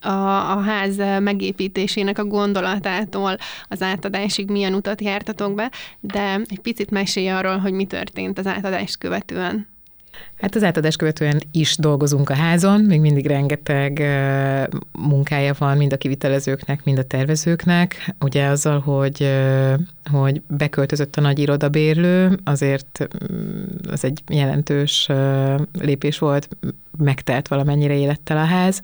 a, 0.00 0.50
a 0.50 0.60
ház 0.60 0.96
megépítésének 1.20 2.18
a 2.18 2.24
gondolatától 2.24 3.36
az 3.68 3.82
átadásig 3.82 4.50
milyen 4.50 4.74
utat 4.74 5.00
jártatok 5.00 5.54
be, 5.54 5.70
de 6.00 6.40
egy 6.48 6.60
picit 6.60 6.90
mesélj 6.90 7.28
arról, 7.28 7.58
hogy 7.58 7.72
mi 7.72 7.84
történt 7.84 8.38
az 8.38 8.46
átadást 8.46 8.98
követően. 8.98 9.75
Hát 10.40 10.54
az 10.54 10.62
átadás 10.62 10.96
követően 10.96 11.42
is 11.52 11.76
dolgozunk 11.76 12.30
a 12.30 12.34
házon, 12.34 12.80
még 12.80 13.00
mindig 13.00 13.26
rengeteg 13.26 13.98
munkája 14.92 15.54
van 15.58 15.76
mind 15.76 15.92
a 15.92 15.96
kivitelezőknek, 15.96 16.84
mind 16.84 16.98
a 16.98 17.04
tervezőknek. 17.04 18.14
Ugye 18.20 18.46
azzal, 18.46 18.80
hogy, 18.80 19.30
hogy 20.10 20.42
beköltözött 20.48 21.16
a 21.16 21.20
nagy 21.20 21.38
irodabérlő, 21.38 22.38
azért 22.44 23.08
mm, 23.32 23.64
az 23.90 24.04
egy 24.04 24.22
jelentős 24.28 25.08
lépés 25.80 26.18
volt, 26.18 26.48
megtelt 26.98 27.48
valamennyire 27.48 27.94
élettel 27.94 28.36
a 28.36 28.44
ház 28.44 28.80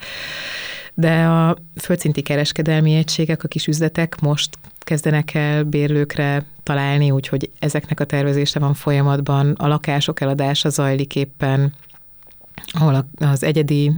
de 0.95 1.25
a 1.25 1.57
földszinti 1.77 2.23
kereskedelmi 2.23 2.95
egységek, 2.95 3.45
a 3.45 3.49
kis 3.49 3.66
üzletek 3.66 4.21
most 4.21 4.59
kezdenek 4.79 5.35
el 5.35 5.64
bérlőkre 5.64 6.45
találni, 6.62 7.11
úgyhogy 7.11 7.51
ezeknek 7.59 8.01
a 8.01 8.05
tervezése 8.05 8.59
van 8.59 8.75
folyamatban, 8.75 9.55
a 9.59 9.66
lakások 9.66 10.20
eladása 10.20 10.68
zajlik 10.68 11.16
éppen, 11.16 11.72
ahol 12.72 13.07
az 13.18 13.42
egyedi 13.42 13.92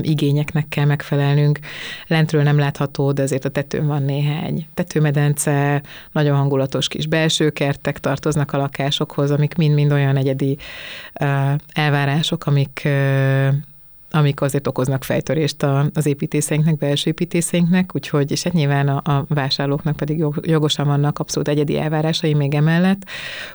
igényeknek 0.00 0.68
kell 0.68 0.84
megfelelnünk. 0.84 1.58
Lentről 2.06 2.42
nem 2.42 2.58
látható, 2.58 3.12
de 3.12 3.22
azért 3.22 3.44
a 3.44 3.48
tetőn 3.48 3.86
van 3.86 4.02
néhány 4.02 4.66
tetőmedence, 4.74 5.82
nagyon 6.12 6.36
hangulatos 6.36 6.88
kis 6.88 7.06
belső 7.06 7.50
kertek 7.50 7.98
tartoznak 7.98 8.52
a 8.52 8.56
lakásokhoz, 8.56 9.30
amik 9.30 9.54
mind-mind 9.54 9.92
olyan 9.92 10.16
egyedi 10.16 10.58
elvárások, 11.72 12.46
amik 12.46 12.88
amik 14.10 14.40
azért 14.40 14.66
okoznak 14.66 15.04
fejtörést 15.04 15.62
az 15.94 16.06
építészeinknek, 16.06 16.76
belső 16.76 17.10
építészeinknek, 17.10 17.90
úgyhogy, 17.94 18.30
és 18.30 18.42
hát 18.42 18.52
nyilván 18.52 18.88
a, 18.88 19.12
a 19.12 19.24
vásárlóknak 19.28 19.96
pedig 19.96 20.24
jogosan 20.42 20.86
vannak 20.86 21.18
abszolút 21.18 21.48
egyedi 21.48 21.78
elvárásai 21.78 22.34
még 22.34 22.54
emellett, 22.54 23.04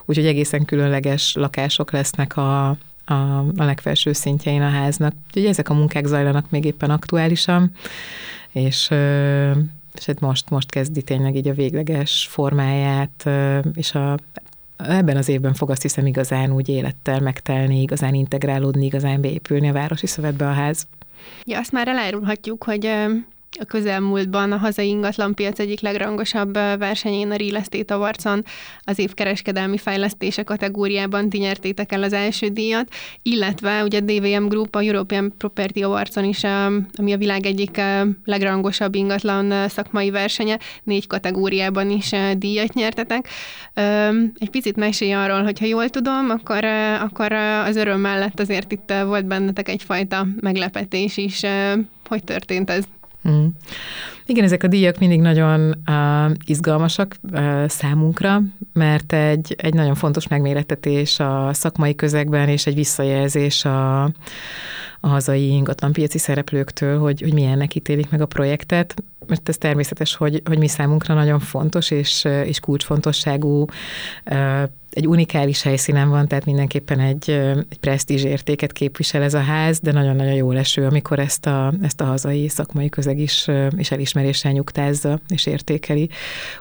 úgyhogy 0.06 0.26
egészen 0.26 0.66
különleges 0.66 1.34
lakások 1.34 1.92
lesznek 1.92 2.38
a, 2.38 2.68
a, 3.06 3.40
a 3.58 3.64
legfelső 3.64 4.14
szintjein 4.14 4.62
a 4.62 4.70
háznak. 4.70 5.14
Úgyhogy 5.28 5.46
ezek 5.46 5.70
a 5.70 5.74
munkák 5.74 6.06
zajlanak 6.06 6.50
még 6.50 6.66
éppen 6.66 6.90
aktuálisan, 6.90 7.72
és 8.52 8.90
és 9.98 10.06
hát 10.06 10.20
most, 10.20 10.50
most 10.50 10.70
kezdi 10.70 11.02
tényleg 11.02 11.36
így 11.36 11.48
a 11.48 11.54
végleges 11.54 12.28
formáját, 12.30 13.30
és 13.74 13.96
a 13.96 14.18
ebben 14.78 15.18
az 15.18 15.28
évben 15.28 15.54
fog 15.54 15.70
azt 15.70 15.82
hiszem 15.82 16.06
igazán 16.06 16.52
úgy 16.52 16.70
élettel 16.70 17.20
megtelni, 17.20 17.82
igazán 17.82 18.14
integrálódni, 18.14 18.86
igazán 18.86 19.22
beépülni 19.22 19.70
a 19.70 19.74
Városi 19.74 20.08
Szövetbe 20.08 20.48
a 20.48 20.52
ház. 20.52 20.88
Ja, 21.44 21.60
azt 21.60 21.72
már 21.72 21.88
elárulhatjuk, 21.88 22.64
hogy 22.64 22.92
a 23.60 23.66
közelmúltban 23.66 24.52
a 24.52 24.58
hazai 24.58 24.88
ingatlanpiac 24.88 25.60
egyik 25.60 25.80
legrangosabb 25.80 26.54
versenyén, 26.54 27.32
a 27.32 27.36
Real 27.36 27.56
Estate 27.56 27.94
Awards-on 27.94 28.44
az 28.84 29.00
év 29.00 29.14
kereskedelmi 29.14 29.78
fejlesztése 29.78 30.44
kategóriában 30.44 31.30
ti 31.30 31.38
nyertétek 31.38 31.92
el 31.92 32.04
az 32.04 32.14
első 32.14 32.48
díjat, 32.48 32.88
illetve 33.22 33.84
ugye 33.84 33.98
a 33.98 34.02
DVM 34.02 34.48
Group 34.48 34.76
a 34.76 34.82
European 34.82 35.34
Property 35.38 35.84
Awards-on 35.84 36.24
is, 36.24 36.44
ami 36.96 37.14
a 37.14 37.18
világ 37.18 37.46
egyik 37.46 37.82
legrangosabb 38.24 38.96
ingatlan 38.96 39.70
szakmai 39.70 40.10
versenye, 40.10 40.60
négy 40.84 41.08
kategóriában 41.08 41.90
is 41.90 42.12
díjat 42.38 42.74
nyertetek. 42.74 43.28
Egy 44.38 44.50
picit 44.50 44.76
mesélj 44.76 45.14
arról, 45.14 45.44
hogyha 45.44 45.66
jól 45.66 45.90
tudom, 45.90 46.30
akkor, 46.30 46.64
akkor 47.00 47.32
az 47.66 47.76
öröm 47.76 48.00
mellett 48.00 48.40
azért 48.40 48.72
itt 48.72 48.94
volt 49.06 49.26
bennetek 49.26 49.70
egyfajta 49.70 50.28
meglepetés 50.40 51.18
is. 51.18 51.42
Hogy 52.08 52.24
történt 52.24 52.70
ez? 52.70 52.84
Mm. 53.30 53.46
Igen, 54.26 54.44
ezek 54.44 54.64
a 54.64 54.68
díjak 54.68 55.00
mindig 55.00 55.22
nagyon 55.22 55.76
uh, 55.88 56.32
izgalmasak 56.46 57.16
uh, 57.32 57.68
számunkra, 57.68 58.42
mert 58.74 59.14
egy, 59.14 59.56
egy 59.58 59.74
nagyon 59.74 59.96
fontos 59.96 60.28
megmérettetés 60.28 61.20
a 61.20 61.50
szakmai 61.54 61.96
közegben, 61.96 62.50
és 62.50 62.66
egy 62.66 62.76
visszajelzés 62.76 63.66
a, 63.66 64.04
a 65.00 65.08
hazai 65.08 65.48
ingatlanpiaci 65.48 66.18
szereplőktől, 66.18 67.00
hogy, 67.00 67.22
hogy 67.22 67.34
milyennek 67.34 67.76
ítélik 67.76 68.10
meg 68.10 68.22
a 68.22 68.26
projektet, 68.26 69.04
mert 69.28 69.50
ez 69.50 69.58
természetes, 69.58 70.16
hogy, 70.16 70.42
hogy 70.46 70.58
mi 70.58 70.68
számunkra 70.68 71.14
nagyon 71.14 71.40
fontos 71.40 71.92
és, 71.92 72.28
és 72.46 72.60
kulcsfontosságú 72.60 73.66
egy 74.96 75.08
unikális 75.08 75.62
helyszínen 75.62 76.10
van, 76.10 76.28
tehát 76.28 76.46
mindenképpen 76.46 77.00
egy, 77.00 77.30
egy 77.70 77.80
presztízs 77.80 78.24
értéket 78.24 78.72
képvisel 78.72 79.22
ez 79.22 79.34
a 79.34 79.40
ház, 79.40 79.80
de 79.80 79.92
nagyon-nagyon 79.92 80.34
jó 80.34 80.52
leső, 80.52 80.86
amikor 80.86 81.20
ezt 81.20 81.46
a, 81.46 81.74
ezt 81.82 82.02
a 82.02 82.06
hazai 82.06 82.48
szakmai 82.48 82.90
közeg 82.90 83.20
is, 83.20 83.48
is 83.78 83.92
elismeréssel 83.92 84.52
nyugtázza 84.52 85.20
és 85.30 85.46
értékeli. 85.46 86.10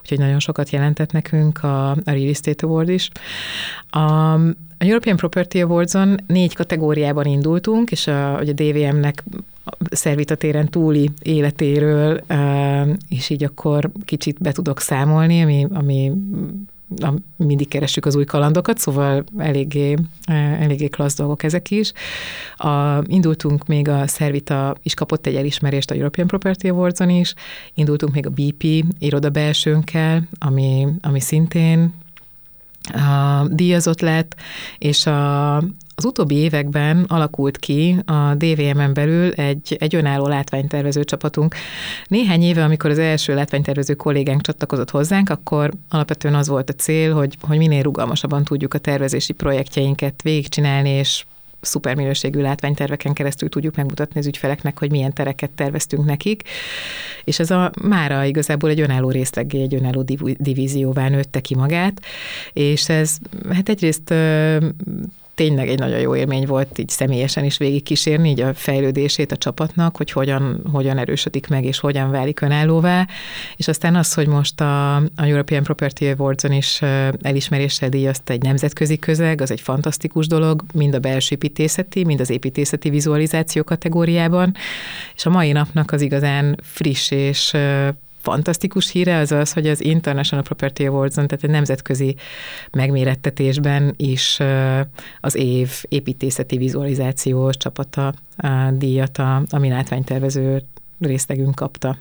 Úgyhogy 0.00 0.18
nagyon 0.18 0.38
sokat 0.38 0.70
jelentett 0.70 1.12
nekünk 1.12 1.62
a, 1.62 1.90
a 1.90 1.96
Real 2.04 2.28
Estate 2.28 2.66
Award 2.66 2.88
is. 2.88 3.10
A, 3.90 3.98
a 3.98 4.40
European 4.78 5.16
Property 5.16 5.56
Awards-on 5.60 6.16
négy 6.26 6.54
kategóriában 6.54 7.24
indultunk, 7.24 7.90
és 7.90 8.06
a, 8.06 8.36
a 8.36 8.42
DVM-nek 8.42 9.24
szervitatéren 9.90 10.68
túli 10.68 11.10
életéről, 11.22 12.20
és 13.08 13.30
így 13.30 13.44
akkor 13.44 13.90
kicsit 14.04 14.38
be 14.38 14.52
tudok 14.52 14.80
számolni, 14.80 15.42
ami, 15.42 15.66
ami 15.72 16.12
mindig 17.36 17.68
keressük 17.68 18.06
az 18.06 18.16
új 18.16 18.24
kalandokat, 18.24 18.78
szóval 18.78 19.24
eléggé, 19.38 19.96
eléggé 20.60 20.88
klassz 20.88 21.16
dolgok 21.16 21.42
ezek 21.42 21.70
is. 21.70 21.92
A, 22.56 23.02
indultunk 23.06 23.66
még 23.66 23.88
a 23.88 24.06
Szervita 24.06 24.74
is 24.82 24.94
kapott 24.94 25.26
egy 25.26 25.34
elismerést 25.34 25.90
a 25.90 25.94
European 25.94 26.26
Property 26.26 26.68
Awards-on 26.68 27.10
is, 27.10 27.34
indultunk 27.74 28.14
még 28.14 28.26
a 28.26 28.30
BP 28.30 28.84
iroda 28.98 29.30
belsőnkkel, 29.30 30.22
ami, 30.38 30.86
ami 31.00 31.20
szintén 31.20 31.94
a 32.92 33.46
díjazott 33.48 34.00
lett, 34.00 34.36
és 34.78 35.06
a, 35.06 35.56
az 35.94 36.04
utóbbi 36.04 36.34
években 36.34 37.04
alakult 37.08 37.56
ki 37.56 37.96
a 38.06 38.34
DVM-en 38.34 38.94
belül 38.94 39.32
egy, 39.32 39.76
egy 39.80 39.94
önálló 39.94 40.26
látványtervező 40.26 41.04
csapatunk. 41.04 41.54
Néhány 42.06 42.42
éve, 42.42 42.64
amikor 42.64 42.90
az 42.90 42.98
első 42.98 43.34
látványtervező 43.34 43.94
kollégánk 43.94 44.42
csatlakozott 44.42 44.90
hozzánk, 44.90 45.30
akkor 45.30 45.70
alapvetően 45.88 46.34
az 46.34 46.48
volt 46.48 46.70
a 46.70 46.72
cél, 46.72 47.14
hogy, 47.14 47.36
hogy 47.40 47.58
minél 47.58 47.82
rugalmasabban 47.82 48.44
tudjuk 48.44 48.74
a 48.74 48.78
tervezési 48.78 49.32
projektjeinket 49.32 50.22
végigcsinálni, 50.22 50.88
és 50.88 51.24
szuper 51.64 51.94
minőségű 51.94 52.40
látványterveken 52.40 53.12
keresztül 53.12 53.48
tudjuk 53.48 53.76
megmutatni 53.76 54.20
az 54.20 54.26
ügyfeleknek, 54.26 54.78
hogy 54.78 54.90
milyen 54.90 55.12
tereket 55.12 55.50
terveztünk 55.50 56.04
nekik. 56.04 56.42
És 57.24 57.38
ez 57.38 57.50
a 57.50 57.70
mára 57.82 58.24
igazából 58.24 58.70
egy 58.70 58.80
önálló 58.80 59.10
részleggé, 59.10 59.62
egy 59.62 59.74
önálló 59.74 60.02
div- 60.02 60.42
divízióvá 60.42 61.08
nőtte 61.08 61.40
ki 61.40 61.54
magát, 61.54 62.00
és 62.52 62.88
ez 62.88 63.16
hát 63.52 63.68
egyrészt 63.68 64.14
tényleg 65.34 65.68
egy 65.68 65.78
nagyon 65.78 65.98
jó 65.98 66.16
élmény 66.16 66.46
volt 66.46 66.78
így 66.78 66.88
személyesen 66.88 67.44
is 67.44 67.56
végigkísérni 67.56 68.28
így 68.28 68.40
a 68.40 68.54
fejlődését 68.54 69.32
a 69.32 69.36
csapatnak, 69.36 69.96
hogy 69.96 70.10
hogyan, 70.10 70.60
hogyan 70.72 70.98
erősödik 70.98 71.48
meg, 71.48 71.64
és 71.64 71.78
hogyan 71.78 72.10
válik 72.10 72.40
önállóvá. 72.40 73.06
És 73.56 73.68
aztán 73.68 73.96
az, 73.96 74.14
hogy 74.14 74.26
most 74.26 74.60
a, 74.60 74.96
a 74.96 75.02
European 75.16 75.62
Property 75.62 76.02
Awards-on 76.02 76.52
is 76.52 76.82
elismeréssel 77.22 77.88
díjazta 77.88 78.32
egy 78.32 78.42
nemzetközi 78.42 78.98
közeg, 78.98 79.40
az 79.40 79.50
egy 79.50 79.60
fantasztikus 79.60 80.26
dolog, 80.26 80.64
mind 80.72 80.94
a 80.94 80.98
belső 80.98 81.34
építészeti, 81.34 82.04
mind 82.04 82.20
az 82.20 82.30
építészeti 82.30 82.90
vizualizáció 82.90 83.62
kategóriában. 83.62 84.54
És 85.14 85.26
a 85.26 85.30
mai 85.30 85.52
napnak 85.52 85.92
az 85.92 86.00
igazán 86.00 86.58
friss 86.62 87.10
és 87.10 87.56
fantasztikus 88.24 88.90
híre 88.90 89.16
az 89.16 89.32
az, 89.32 89.52
hogy 89.52 89.66
az 89.68 89.80
International 89.84 90.44
Property 90.44 90.80
Awards-on, 90.86 91.26
tehát 91.26 91.44
egy 91.44 91.50
nemzetközi 91.50 92.16
megmérettetésben 92.70 93.94
is 93.96 94.38
az 95.20 95.34
év 95.34 95.70
építészeti 95.88 96.56
vizualizációs 96.56 97.56
csapata 97.56 98.06
a 98.36 98.70
díjat 98.72 99.18
a, 99.18 99.42
a 99.50 99.58
mi 99.58 99.68
látványtervező 99.68 100.62
részlegünk 101.00 101.54
kapta. 101.54 101.96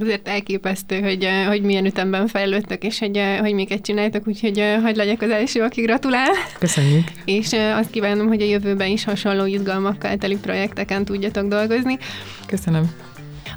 Azért 0.00 0.28
elképesztő, 0.28 1.00
hogy, 1.00 1.28
hogy 1.46 1.62
milyen 1.62 1.84
ütemben 1.86 2.26
fejlődtök, 2.26 2.84
és 2.84 2.98
hogy, 2.98 3.20
hogy 3.40 3.52
miket 3.52 3.82
csináltok, 3.82 4.26
úgyhogy 4.26 4.62
hagyd 4.82 4.96
legyek 4.96 5.22
az 5.22 5.30
első, 5.30 5.62
aki 5.62 5.80
gratulál. 5.80 6.32
Köszönjük. 6.58 7.08
És 7.24 7.52
azt 7.52 7.90
kívánom, 7.90 8.26
hogy 8.26 8.42
a 8.42 8.46
jövőben 8.46 8.88
is 8.88 9.04
hasonló 9.04 9.44
izgalmakkal 9.44 10.16
teli 10.16 10.36
projekteken 10.36 11.04
tudjatok 11.04 11.48
dolgozni. 11.48 11.98
Köszönöm. 12.46 13.05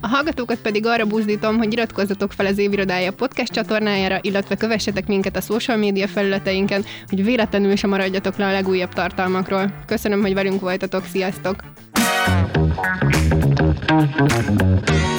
A 0.01 0.07
hallgatókat 0.07 0.57
pedig 0.57 0.85
arra 0.85 1.05
buzdítom, 1.05 1.57
hogy 1.57 1.73
iratkozzatok 1.73 2.31
fel 2.31 2.45
az 2.45 2.57
Évirodája 2.57 3.12
podcast 3.12 3.51
csatornájára, 3.51 4.19
illetve 4.21 4.55
kövessetek 4.55 5.07
minket 5.07 5.35
a 5.35 5.41
social 5.41 5.77
média 5.77 6.07
felületeinken, 6.07 6.85
hogy 7.07 7.23
véletlenül 7.23 7.75
sem 7.75 7.89
maradjatok 7.89 8.38
le 8.38 8.45
a 8.45 8.51
legújabb 8.51 8.93
tartalmakról. 8.93 9.73
Köszönöm, 9.85 10.21
hogy 10.21 10.33
velünk 10.33 10.62
voltatok, 10.62 11.05
sziasztok! 11.05 11.55
Thank 13.89 14.89
you. 14.89 15.18